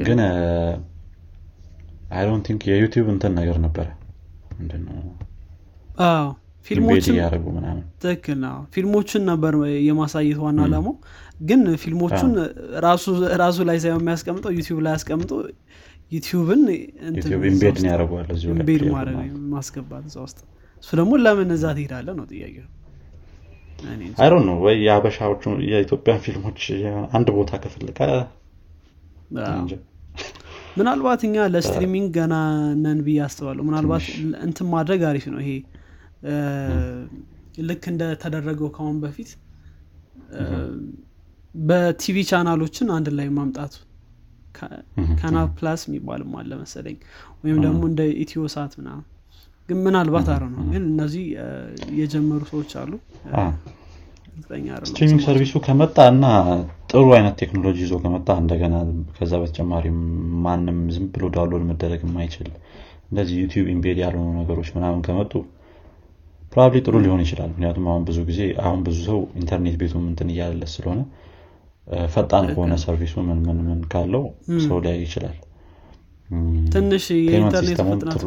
ግን 0.00 0.20
I 2.10 2.22
don't 2.28 2.44
think 2.48 2.62
የ 2.70 2.78
YouTube 2.78 3.08
እንትን 3.12 3.32
ነገር 3.38 3.56
ነበረ። 3.66 3.86
ምንድነው? 4.58 4.96
ፊልሞችን 6.66 7.14
ያደረጉ 7.20 7.46
ምናምን። 7.56 7.84
ትክክል 8.02 8.40
ፊልሞችን 8.74 9.22
ነበር 9.30 9.54
የማሳየት 9.86 10.38
ዋና 10.44 10.60
አላማው። 10.66 10.94
ግን 11.42 11.60
ፊልሞቹን 11.82 12.32
ራሱ 13.40 13.58
ላይ 13.68 13.78
ሳይሆን 13.84 14.02
የሚያስቀምጠው 14.02 14.52
YouTube 14.58 14.80
ላይ 14.86 14.92
ያስቀምጦ 14.96 15.30
YouTube 16.10 16.50
ን 16.50 16.62
embed 18.52 18.82
ማድረግ 18.94 19.18
ማስገባት 19.52 20.04
እዛ 20.08 20.16
ውስጥ። 20.24 20.38
እሱ 20.82 20.90
ደግሞ 21.00 21.12
ለምን 21.24 21.50
እዛ 21.56 21.64
ትሄዳለ 21.76 22.08
ነው 22.18 22.26
ጥያቄ 22.32 22.56
አይሮ 24.22 24.34
ነው 24.46 24.56
ወይ 24.64 24.76
የአበሻዎቹ 24.86 25.42
የኢትዮጵያን 25.70 26.20
ፊልሞች 26.24 26.62
አንድ 27.16 27.28
ቦታ 27.36 27.60
ከፍልቀ 27.62 27.98
ምናልባት 30.78 31.20
እኛ 31.26 31.46
ለ 31.54 31.64
streaming 31.64 32.08
ገና 32.16 32.34
ነን 32.82 32.98
ብዬ 33.06 33.20
አስባለሁ። 33.24 33.62
ምናልባት 33.68 34.04
እንትን 34.46 34.66
ማድረግ 34.74 35.00
አሪፍ 35.10 35.24
ነው። 35.32 35.40
ይሄ 35.44 35.52
ልክ 37.68 37.84
እንደተደረገው 37.92 38.68
ከአሁን 38.76 38.98
በፊት 39.04 39.30
በ 41.64 41.91
TV 41.91 42.18
channel 42.30 42.61
ኦችን 42.61 42.88
አንድ 42.96 43.08
ላይ 43.18 43.28
ማምጣቱ 43.38 43.72
Canal 45.20 45.48
Plus 45.56 45.80
የሚባልም 45.88 46.32
አለ 46.40 46.50
መሰለኝ። 46.60 46.96
ወይም 47.42 47.58
ደግሞ 47.64 47.80
እንደ 47.90 48.02
ኢትዮ 48.22 48.42
ሳት 48.54 48.72
ምናምን። 48.80 49.06
ግን 49.68 49.78
ምናልባት 49.84 50.28
አረ 50.34 50.44
ነው 50.52 50.62
ግን 50.72 50.84
እነዚህ 50.90 51.24
የጀመሩ 51.98 52.40
ሰዎች 52.50 52.70
አሉ። 52.80 52.92
streaming 54.88 55.20
service 55.24 55.47
ኡ 55.47 55.54
ከመጣ 55.64 55.96
እና 56.12 56.24
ጥሩ 56.90 57.04
አይነት 57.16 57.34
ቴክኖሎጂ 57.40 57.78
ይዞ 57.84 57.94
ከመጣ 58.04 58.28
እንደገና 58.42 58.76
ከዛ 59.16 59.32
በተጨማሪ 59.42 59.86
ማንም 60.44 60.78
ዝም 60.94 61.06
ብሎ 61.14 61.24
download 61.34 61.64
መደረግ 61.70 62.00
የማይችል 62.06 62.48
እንደዚህ 63.10 63.36
YouTube 63.42 63.66
embed 63.72 63.98
ያልሆኑ 64.02 64.28
ነገሮች 64.40 64.68
ምናምን 64.76 65.00
ከመጡ 65.06 65.32
probably 66.52 66.78
ጥሩ 66.86 66.94
ሊሆን 67.04 67.20
ይችላል። 67.24 67.50
ምክንያቱም 67.52 67.86
አሁን 67.90 68.04
ብዙ 68.08 68.18
ጊዜ 68.28 68.40
አሁን 68.64 68.80
ብዙ 68.86 68.98
ሰው 69.08 69.18
ኢንተርኔት 69.40 69.76
ቤቱ 69.80 69.94
ምንትን 70.04 70.30
እያለለት 70.34 70.70
ስለሆነ 70.74 71.00
ፈጣን 72.12 72.44
ከሆነ 72.50 72.72
service 72.82 73.07
ኡ 73.07 73.14
ምን 73.28 73.38
ምን 73.46 73.58
ምን 73.68 73.80
ካለው 73.92 74.24
ሰው 74.66 74.76
ሊያይ 74.84 74.98
ይችላል። 75.04 75.36
ትንሽ 76.74 77.04
የኢንተርኔት 77.18 77.78
ፍጥነት 77.82 78.24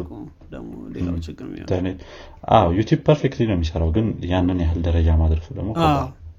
ደግሞ 0.54 0.72
ሌላው 0.94 1.14
ችግር 1.26 1.46
YouTube 2.78 3.00
perfectly 3.06 3.44
ነው 3.50 3.56
የሚሰራው 3.56 3.90
ግን 3.96 4.06
ያንን 4.32 4.58
ያህል 4.64 4.80
ደረጃ 4.88 5.08
ማድረሱ 5.22 5.48
ደግሞ 5.58 5.70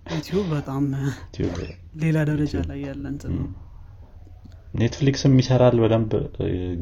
YouTube 0.09 0.45
በጣም 0.55 0.83
ሌላ 2.01 2.17
ደረጃ 2.29 2.55
ላይ 2.69 2.79
ያለ 2.87 3.05
Netflix 4.73 5.20
ም 5.20 5.33
ይሰራል 5.41 5.77
በደንብ 5.83 6.11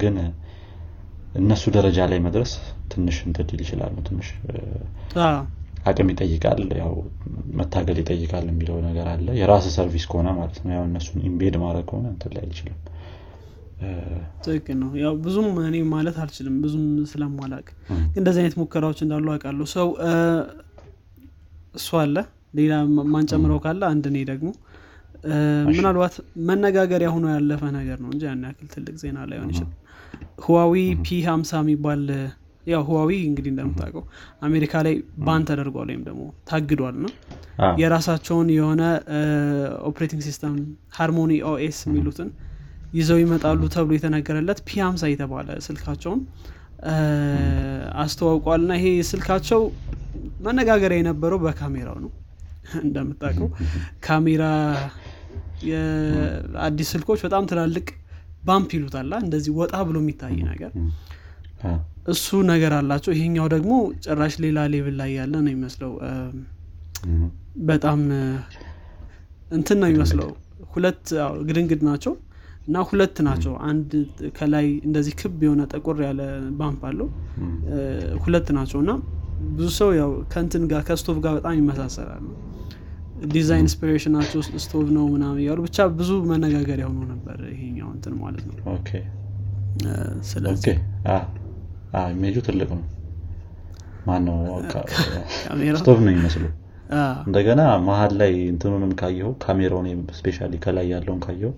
ግን 0.02 0.16
እነሱ 1.40 1.64
ደረጃ 1.76 2.00
ላይ 2.12 2.20
መድረስ 2.26 2.52
ትንሽ 2.92 3.18
እንትን 3.28 3.46
ልትል 3.46 3.60
ይችላሉ 3.66 3.96
ትንሽ 4.08 4.28
አቅም 5.84 6.10
ይጠይቃል 6.12 6.62
ያው 6.80 6.92
መታገል 7.60 7.98
ይጠይቃል 8.02 8.46
የሚለው 8.52 8.78
ነገር 8.86 9.08
አለ። 9.14 9.28
የራስ 9.40 9.66
service 9.76 10.06
ከሆነ 10.12 10.30
ማለት 10.38 10.58
ነው። 10.64 10.72
ያው 10.76 10.84
እነሱን 10.90 11.22
embed 11.30 11.56
ማድረግ 11.64 11.86
ከሆነ 11.90 12.06
እንትን 12.14 12.34
ላይ 12.36 12.44
አይችልም። 12.46 12.78
ትክክል 14.44 14.78
ነው። 14.82 14.92
ያው 15.02 15.14
ብዙም 15.24 15.48
እኔ 15.64 15.78
ማለት 15.94 16.18
አልችልም 16.24 16.56
ብዙም 16.64 16.84
ስለማላቅ 17.12 17.66
እንደዚህ 18.20 18.40
አይነት 18.44 18.56
ሙከራዎች 18.62 19.00
እንዳሉ 19.06 19.26
አውቃለሁ። 19.34 19.66
ሰው 19.74 19.90
እሱ 21.76 21.90
አለ 22.02 22.16
ሌላ 22.58 22.74
የምንጨምረው 23.14 23.60
ካለ 23.64 23.82
አንድ 23.92 24.06
እኔ 24.12 24.18
ደግሞ 24.32 24.50
ምናልባት 25.70 26.16
መነጋገሪያ 26.48 27.10
ሆኖ 27.14 27.26
ያለፈ 27.34 27.64
ነገር 27.78 27.98
ነው 28.04 28.10
እንጂ 28.14 28.24
ያን 28.28 28.42
ያክል 28.48 28.68
ትልቅ 28.74 28.96
ዜና 29.04 29.20
ላይሆን 29.30 29.52
ይችላል። 29.54 29.72
Huawei 30.46 30.74
P 31.06 31.20
ሀምሳ 31.28 31.52
የሚባል 31.62 32.02
ያው 32.68 32.82
Huawei 32.88 33.12
እንግዲህ 33.28 33.52
እንደምታውቀው 33.54 34.04
አሜሪካ 34.48 34.84
ላይ 34.86 34.96
ban 35.26 35.44
ተደርጓል 35.50 35.88
ወይም 35.92 36.04
ደግሞ 36.08 36.22
ታግዷል 36.50 36.96
ነው። 37.04 37.12
የራሳቸውን 37.82 38.48
የሆነ 38.56 38.82
operating 39.90 40.22
system 40.28 40.56
Harmony 40.98 41.34
OS 41.52 41.80
የሚሉትን 41.88 42.30
ይዘው 42.94 43.20
ይመጣሉ 43.22 43.62
ተብሎ 43.74 43.92
የተነገረለት 43.98 44.60
P 44.68 44.82
ሀምሳ 44.84 45.04
የተባለ 45.12 45.48
ስልካቸውን 45.68 46.20
አስተዋውቋል 48.02 48.62
እና 48.64 48.74
ይሄ 48.80 48.88
ስልካቸው 49.10 49.62
መነጋገሪያ 50.46 50.98
የነበረው 51.02 51.40
በካሜራው 51.44 51.98
ነው። 52.04 52.12
እንደምታውቀው 52.82 53.48
ካሜራ 54.06 54.44
የአዲስ 55.70 56.88
ስልኮች 56.94 57.20
በጣም 57.26 57.44
ትላልቅ 57.52 57.88
ባምፕ 58.44 58.72
ይሉታላ 58.78 59.14
እንደዚህ 59.26 59.52
ወጣ 59.60 59.76
ብሎ 59.90 59.98
የሚታይ 60.02 60.38
ነገር 60.50 60.72
እሱ 62.06 62.28
ነገር 62.50 62.74
አላቸው። 62.78 63.12
ይሄኛው 63.16 63.48
ደግሞ 63.54 63.74
ጭራሽ 64.06 64.34
ሌላ 64.46 64.60
ሌቭል 64.74 64.96
ላይ 65.02 65.12
ያለ 65.18 65.34
ነው 65.46 65.52
ይመስለው 65.56 65.92
በጣም 67.70 68.00
እንትን 69.52 69.78
ነው 69.82 69.90
ይመስለው 69.94 70.30
ሁለት 70.74 71.04
ግድንግድ 71.48 71.82
ናቸው 71.90 72.14
እና 72.68 72.78
ሁለት 72.90 73.18
ናቸው። 73.28 73.54
አንድ 73.70 73.92
ከላይ 74.38 74.68
እንደዚህ 74.88 75.14
ክብ 75.22 75.40
የሆነ 75.46 75.62
ጠቁር 75.74 75.98
ያለ 76.06 76.22
bump 76.60 76.82
አለው። 76.90 77.08
ሁለት 78.24 78.48
ናቸው 78.58 78.80
እና 78.84 78.92
ብዙ 79.54 79.68
ሰው 79.80 79.90
ያው 80.00 80.12
ከንትን 80.34 80.64
ጋር 80.72 80.82
ከስቶቭ 80.88 81.18
ጋር 81.26 81.34
በጣም 81.38 81.56
ይመሳሰላሉ። 81.60 82.26
design 83.34 83.66
inspiration 83.66 84.11
ኣቸው 84.11 84.40
stove 84.64 84.86
ነው 84.98 85.06
ምናምን 85.14 85.36
እያሉ 85.42 85.60
ብቻ 85.68 85.86
ብዙ 86.00 86.12
መነጋገሪያ 86.32 86.86
ሆኖ 86.90 87.02
ነበር 87.14 87.38
ይሄኛው 87.54 87.90
እንትን 87.96 88.16
ማለት 88.24 88.44
ነው። 88.50 88.56
ስለዚህ 90.32 90.76
ኢሜጁ 92.12 92.36
ትልቅ 92.48 92.70
ነው። 92.74 92.84
ማነው? 94.08 94.38
ስቶቭ 95.80 95.98
ነው 96.06 96.12
ይመስሉ 96.16 96.44
እንደገና 97.26 97.62
መሀል 97.88 98.12
ላይ 98.22 98.34
እንትኑንም 98.52 98.92
ካየው 99.00 99.32
ካሜራውን 99.44 99.88
especially 100.18 100.48
ከላይ 100.66 100.86
ያለውን 100.94 101.20
ካየው 101.26 101.54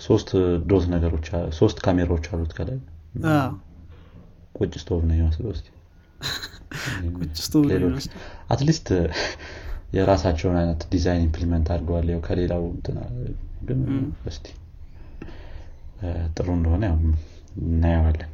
ሶስት 0.00 0.28
dot 0.66 0.84
ነገሮች 0.94 1.26
ሶስት 1.56 1.78
ካሜራዎች 1.86 2.26
አሉት 2.32 2.52
ከላይ። 2.58 2.78
ቁጭ 4.58 4.72
ስቶቭ 4.82 5.00
ነው 5.08 5.16
ይመስለው 5.18 5.50
at 8.52 8.62
least 8.62 8.86
የራሳቸውን 9.96 10.56
አይነት 10.60 10.80
design 10.92 11.22
implement 11.26 11.66
አድርገዋል። 11.74 12.06
ያው 12.12 12.20
ከሌላው 12.26 12.64
ግን 13.68 13.80
ጥሩ 16.36 16.48
እንደሆነ 16.58 16.84
እናየዋለን 17.66 18.30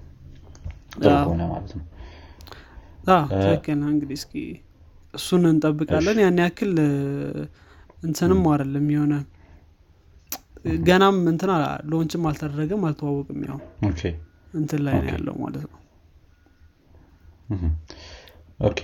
ጥሩ 0.96 1.12
ከሆነ 1.18 1.42
ማለት 1.50 1.72
ነው። 1.78 1.84
ትክክል 3.32 3.80
እንግዲህ 3.88 4.16
እስኪ 4.20 4.34
እሱን 5.14 5.42
እንጠብቃለን። 5.50 6.18
ያን 6.22 6.38
ያክል 6.42 6.72
እንትንም 8.02 8.42
አይደለም 8.52 8.86
የሆነ 8.94 9.14
ገናም 10.86 11.16
እንትን 11.30 11.50
launch 11.90 12.14
ም 12.14 12.22
አልተደረገም 12.28 12.84
አልተዋወቅም 12.88 13.40
ያው 13.48 13.58
እንትን 14.54 14.80
ላይ 14.86 14.94
ነው 14.98 15.10
ያለው 15.12 15.34
ማለት 15.42 15.64
ነው። 15.66 15.80
Okay። 18.60 18.78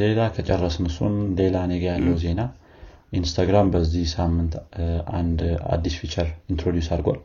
ሌላ 0.00 0.20
ከጨረስን 0.34 0.86
እሱን 0.90 1.14
ሌላ 1.38 1.56
እኔ 1.70 1.79
ጋ 1.79 1.84
ያለው 1.92 2.16
ዜና 2.22 2.40
ኢንስታግራም 3.12 3.68
በዚህ 3.72 4.04
ሳምንት 4.12 4.52
አንድ 5.18 5.40
አዲስ 5.70 5.94
feature 6.00 6.28
introduce 6.52 6.88
አድርጓል 6.94 7.18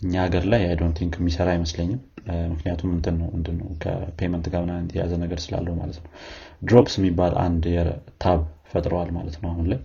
እኛ 0.00 0.14
ሀገር 0.24 0.44
ላይ 0.52 0.62
think 0.98 1.14
የሚሰራ 1.18 1.48
አይመስለኝም። 1.54 2.00
ምክንያቱም 2.52 2.90
እንትን 2.94 3.14
ነው 3.20 3.28
እንትን 3.36 3.56
ነው 3.60 3.68
ከ 3.82 3.96
payment 3.96 4.46
ጋር 4.52 4.60
ምናምን 4.64 4.86
የተያዘ 4.86 5.12
ነገር 5.22 5.38
ስላለው 5.44 5.74
ማለት 5.80 5.98
ነው። 6.02 6.10
Drops 6.62 6.94
የሚባል 6.98 7.34
አንድ 7.44 7.64
tab 8.22 8.40
ፈጥረዋል 8.72 9.10
ማለት 9.16 9.36
ነው 9.42 9.48
አሁን 9.52 9.66
ላይ። 9.72 9.80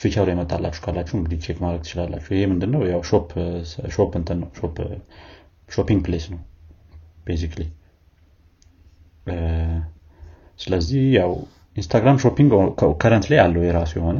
feature 0.00 0.20
ኡ 0.20 0.26
የመጣላችሁ 0.32 0.80
ካላችሁ 0.84 1.14
እንግዲህ 1.18 1.38
check 1.44 1.58
ማድረግ 1.64 1.82
ትችላላችሁ። 1.84 2.30
ይሄ 2.36 2.44
ምንድነው? 2.52 2.82
ያው 2.92 3.00
shop 3.96 4.12
እንትን 4.20 4.38
ነው 4.42 4.48
shopping 5.68 6.00
place 6.06 6.24
ነው 6.32 6.40
basically 7.26 7.62
ስለዚህ 10.60 11.02
ያው 11.18 11.32
ኢንስታግራም 11.76 12.16
shopping 12.22 12.52
current 13.02 13.26
ላይ 13.30 13.38
አለው 13.42 13.62
የራሱ 13.66 13.92
የሆነ 13.98 14.18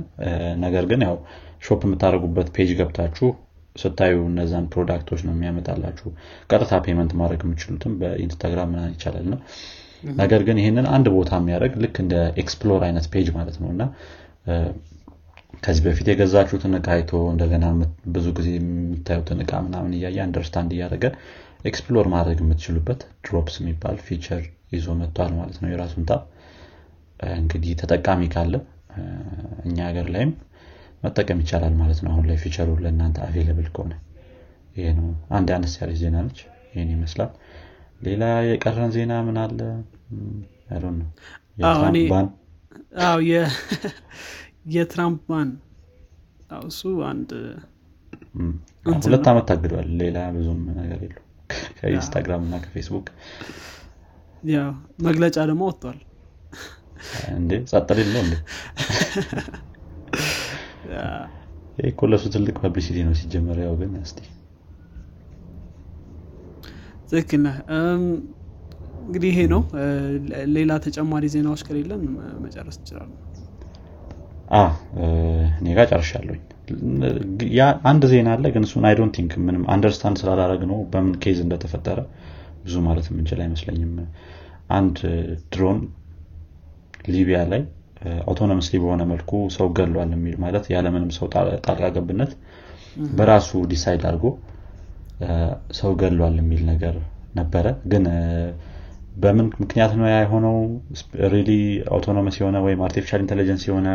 ነገር 0.62 0.84
ግን 0.90 1.00
ያው 1.06 1.16
shop 1.62 1.80
የምታደርጉበት 1.86 2.48
page 2.56 2.70
ገብታችሁ 2.78 3.28
ስታዩ 3.76 4.16
እነዛን 4.28 4.64
product 4.72 5.03
ኦች 5.03 5.20
ነው 5.26 5.32
የሚያመጣላችሁ። 5.34 6.08
ቀጥታ 6.50 6.72
payment 6.86 7.12
ማድረግ 7.20 7.42
የምችሉትም 7.44 7.92
በኢንስታግራም 8.00 8.70
ምናን 8.72 8.92
ይቻላል። 8.94 9.26
ነው 9.32 9.38
ነገር 10.16 10.42
ግን 10.46 10.58
ይህንን 10.60 10.86
አንድ 10.94 11.06
ቦታ 11.16 11.30
የሚያደርግ 11.40 11.74
ልክ 11.82 11.96
እንደ 12.02 12.14
explore 12.42 12.82
አይነት 12.86 13.06
page 13.12 13.28
ማለት 13.36 13.56
ነው። 13.62 13.68
እና 13.74 13.82
ከዚህ 15.62 15.82
በፊት 15.86 16.06
የገዛችሁትን 16.10 16.74
እቃ 16.78 16.88
አይቶ 16.94 17.12
እንደገና 17.32 17.64
ብዙ 18.14 18.26
ጊዜ 18.38 18.48
የምታዩትን 18.56 19.40
እቃ 19.44 19.52
ምናምን 19.64 19.92
እያየ 19.96 20.18
understand 20.24 20.70
እያደረገ 20.76 21.06
explore 21.64 22.06
ማድረግ 22.12 22.38
የምትችሉበት 22.42 23.00
Drops 23.24 23.56
የሚባል 23.60 23.96
feature 24.06 24.42
ይዞ 24.74 24.94
መጥቷል 25.00 25.32
ማለት 25.38 25.56
ነው 25.62 25.68
የራሱን 25.72 26.04
tab 26.10 26.22
እንግዲህ 27.36 27.72
ተጠቃሚ 27.80 28.22
ካለ 28.34 28.54
እኛ 29.66 29.78
ሀገር 29.88 30.06
ላይም 30.14 30.30
መጠቀም 31.02 31.38
ይቻላል 31.42 31.74
ማለት 31.80 31.98
ነው። 32.04 32.10
አሁን 32.12 32.24
ላይ 32.30 32.36
feature 32.42 32.64
ኡ 32.64 32.70
ለእናንተ 32.82 33.18
available 33.26 33.68
ከሆነ 33.74 33.92
ይሄ 34.76 34.88
ነው። 34.98 35.06
አንድ 35.36 35.48
አነስ 35.56 35.74
ያለች 35.80 35.98
ዜና 36.02 36.16
ነች 36.26 36.40
ይህን 36.70 36.90
ይመስላል። 36.94 37.30
ሌላ 38.00 38.24
የቀረን 38.48 38.90
ዜና 38.94 39.12
ምን 39.26 39.38
አለ? 39.42 39.60
የትራምፕ 44.72 45.22
ban 45.30 45.48
እሱ 46.68 46.80
አንድ 47.08 47.30
ሁለት 49.02 49.26
ዓመት 49.30 49.44
ታግዷል። 49.50 49.88
ሌላ 50.00 50.18
ብዙም 50.34 50.60
ነገር 50.78 51.00
የለው 51.04 51.24
ከኢንስታግራም 51.78 52.44
እና 52.46 52.54
ከፌስቡክ 52.64 53.06
ያው 54.50 54.70
መግለጫ 55.06 55.36
ደግሞ 55.50 55.62
ወጥቷል። 55.70 55.98
እንዴ 57.34 57.52
ጸጥ 57.70 57.88
ነው 58.08 58.22
እንዴ 58.24 58.34
እኮ 61.84 62.06
ለሱ 62.10 62.24
ትልቅ 62.34 62.54
publicity 62.62 62.98
ነው 63.06 63.14
ሲጀመር። 63.20 63.58
ያው 63.64 63.74
ግን 63.80 63.92
እስቲ 64.02 64.18
ትክክል 67.10 67.44
እንግዲህ 69.02 69.30
ይሄ 69.32 69.40
ነው። 69.52 69.62
ሌላ 70.56 70.72
ተጨማሪ 70.84 71.24
ዜናዎች 71.34 71.62
ከሌለን 71.68 72.02
መጨረስ 72.44 72.76
እንችላለን። 72.80 73.18
እኔ 75.58 75.66
ጋር 75.78 75.86
ጨርሻለሁኝ። 75.92 76.42
አንድ 77.90 78.02
ዜና 78.12 78.28
አለ 78.34 78.46
ግን 78.54 78.64
እሱን 78.66 78.84
I 78.88 78.92
don't 78.92 79.12
think 79.16 79.32
ምንም 79.46 79.64
understand 79.74 80.18
ስላላረግ 80.22 80.62
ነው 80.70 80.78
በምን 80.92 81.14
case 81.24 81.38
እንደተፈጠረ 81.44 81.98
ብዙ 82.64 82.76
ማለት 82.86 83.06
የምንችል 83.10 83.40
አይመስለኝም። 83.44 83.92
አንድ 84.78 84.98
ድሮን 85.52 85.78
ሊቢያ 87.08 87.38
ላይ 87.52 87.62
autonomously 88.24 88.76
በሆነ 88.82 89.02
መልኩ 89.10 89.30
ሰው 89.56 89.66
ገሏል 89.78 90.10
የሚል 90.14 90.36
ማለት 90.44 90.64
ያለምንም 90.74 91.10
ሰው 91.16 91.26
ጣልቃ 91.64 91.86
ገብነት 91.96 92.32
በራሱ 93.16 93.50
decide 93.72 94.04
አድርጎ 94.08 94.26
ሰው 95.78 95.90
ገሏል 96.00 96.36
የሚል 96.40 96.62
ነገር 96.70 96.94
ነበረ። 97.34 97.66
ግን 97.92 98.04
በምን 99.22 99.46
ምክንያት 99.62 99.92
ነው 99.98 100.06
ያ 100.08 100.16
የሆነው? 100.18 100.54
really 101.32 101.50
autonomous 101.94 102.36
የሆነ 102.40 102.56
ወይም 102.66 102.80
artificial 102.86 103.20
intelligence 103.24 103.62
የሆነ 103.68 103.88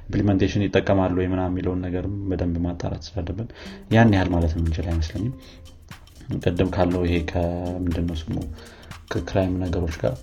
implementation 0.00 0.64
ይጠቀማሉ 0.66 1.14
ወይ 1.20 1.28
ምና 1.32 1.42
የሚለውን 1.48 1.82
ነገርም 1.86 2.14
በደንብ 2.30 2.56
ማጣራት 2.66 3.04
ስላለብን 3.08 3.48
ያን 3.94 4.14
ያህል 4.16 4.30
ማለት 4.34 4.54
የምንችል 4.56 4.88
አይመስለኝም። 4.92 5.34
ቅድም 6.42 6.70
ካለው 6.76 7.04
ይሄ 7.08 7.16
ከምንድነው 7.30 8.18
ስሙ? 8.22 8.36
ከ 9.12 9.24
crime 9.24 9.54
ነገሮች 9.62 9.96
ጋር 10.02 10.14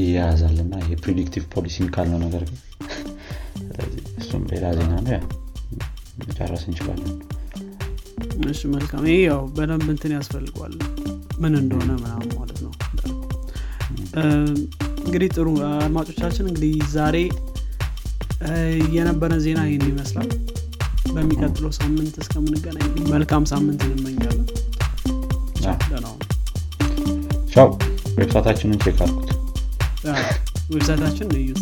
ይያያዛል 0.00 0.56
እና 0.62 0.74
ይሄ 0.82 0.94
predictive 1.02 1.44
policing 1.54 1.80
ም 1.80 1.86
ካልነው 1.94 2.18
ነገር 2.24 2.42
ግን 2.46 2.58
እሱም 4.20 4.42
ሌላ 4.52 4.66
ዜና 4.78 4.92
ነው። 5.08 5.24
መጨረስ 6.22 6.62
እንችላለን። 6.68 7.14
እሺ 8.50 8.60
መልካም። 8.74 9.02
ይሄ 9.08 9.16
ያው 9.26 9.40
በደንብ 9.56 9.86
እንትን 9.94 10.12
ያስፈልገዋል። 10.16 10.74
ምን 11.42 11.54
እንደሆነ 11.60 11.90
ምናምን 11.96 12.30
ማለት 12.38 12.58
ነው። 12.64 12.72
እንግዲህ 15.06 15.28
ጥሩ 15.34 15.48
አድማጮቻችን 15.78 16.46
እንግዲህ 16.50 16.74
ዛሬ 16.94 17.16
የነበረን 18.96 19.40
ዜና 19.44 19.60
ይህን 19.68 19.84
ይመስላል። 19.90 20.30
በሚቀጥለው 21.14 21.72
ሳምንት 21.78 22.14
እስከምንገናኝ 22.22 22.86
መልካም 23.12 23.44
ሳምንት 23.52 23.82
እንመኛለን። 23.88 24.46
ቻው። 27.52 27.68
website 28.18 28.45
ኣችንን 28.45 28.80
check 28.84 28.98
አልኩት 29.04 29.30
website 30.72 31.00
ኣችን 31.00 31.28
እዩት 31.38 31.60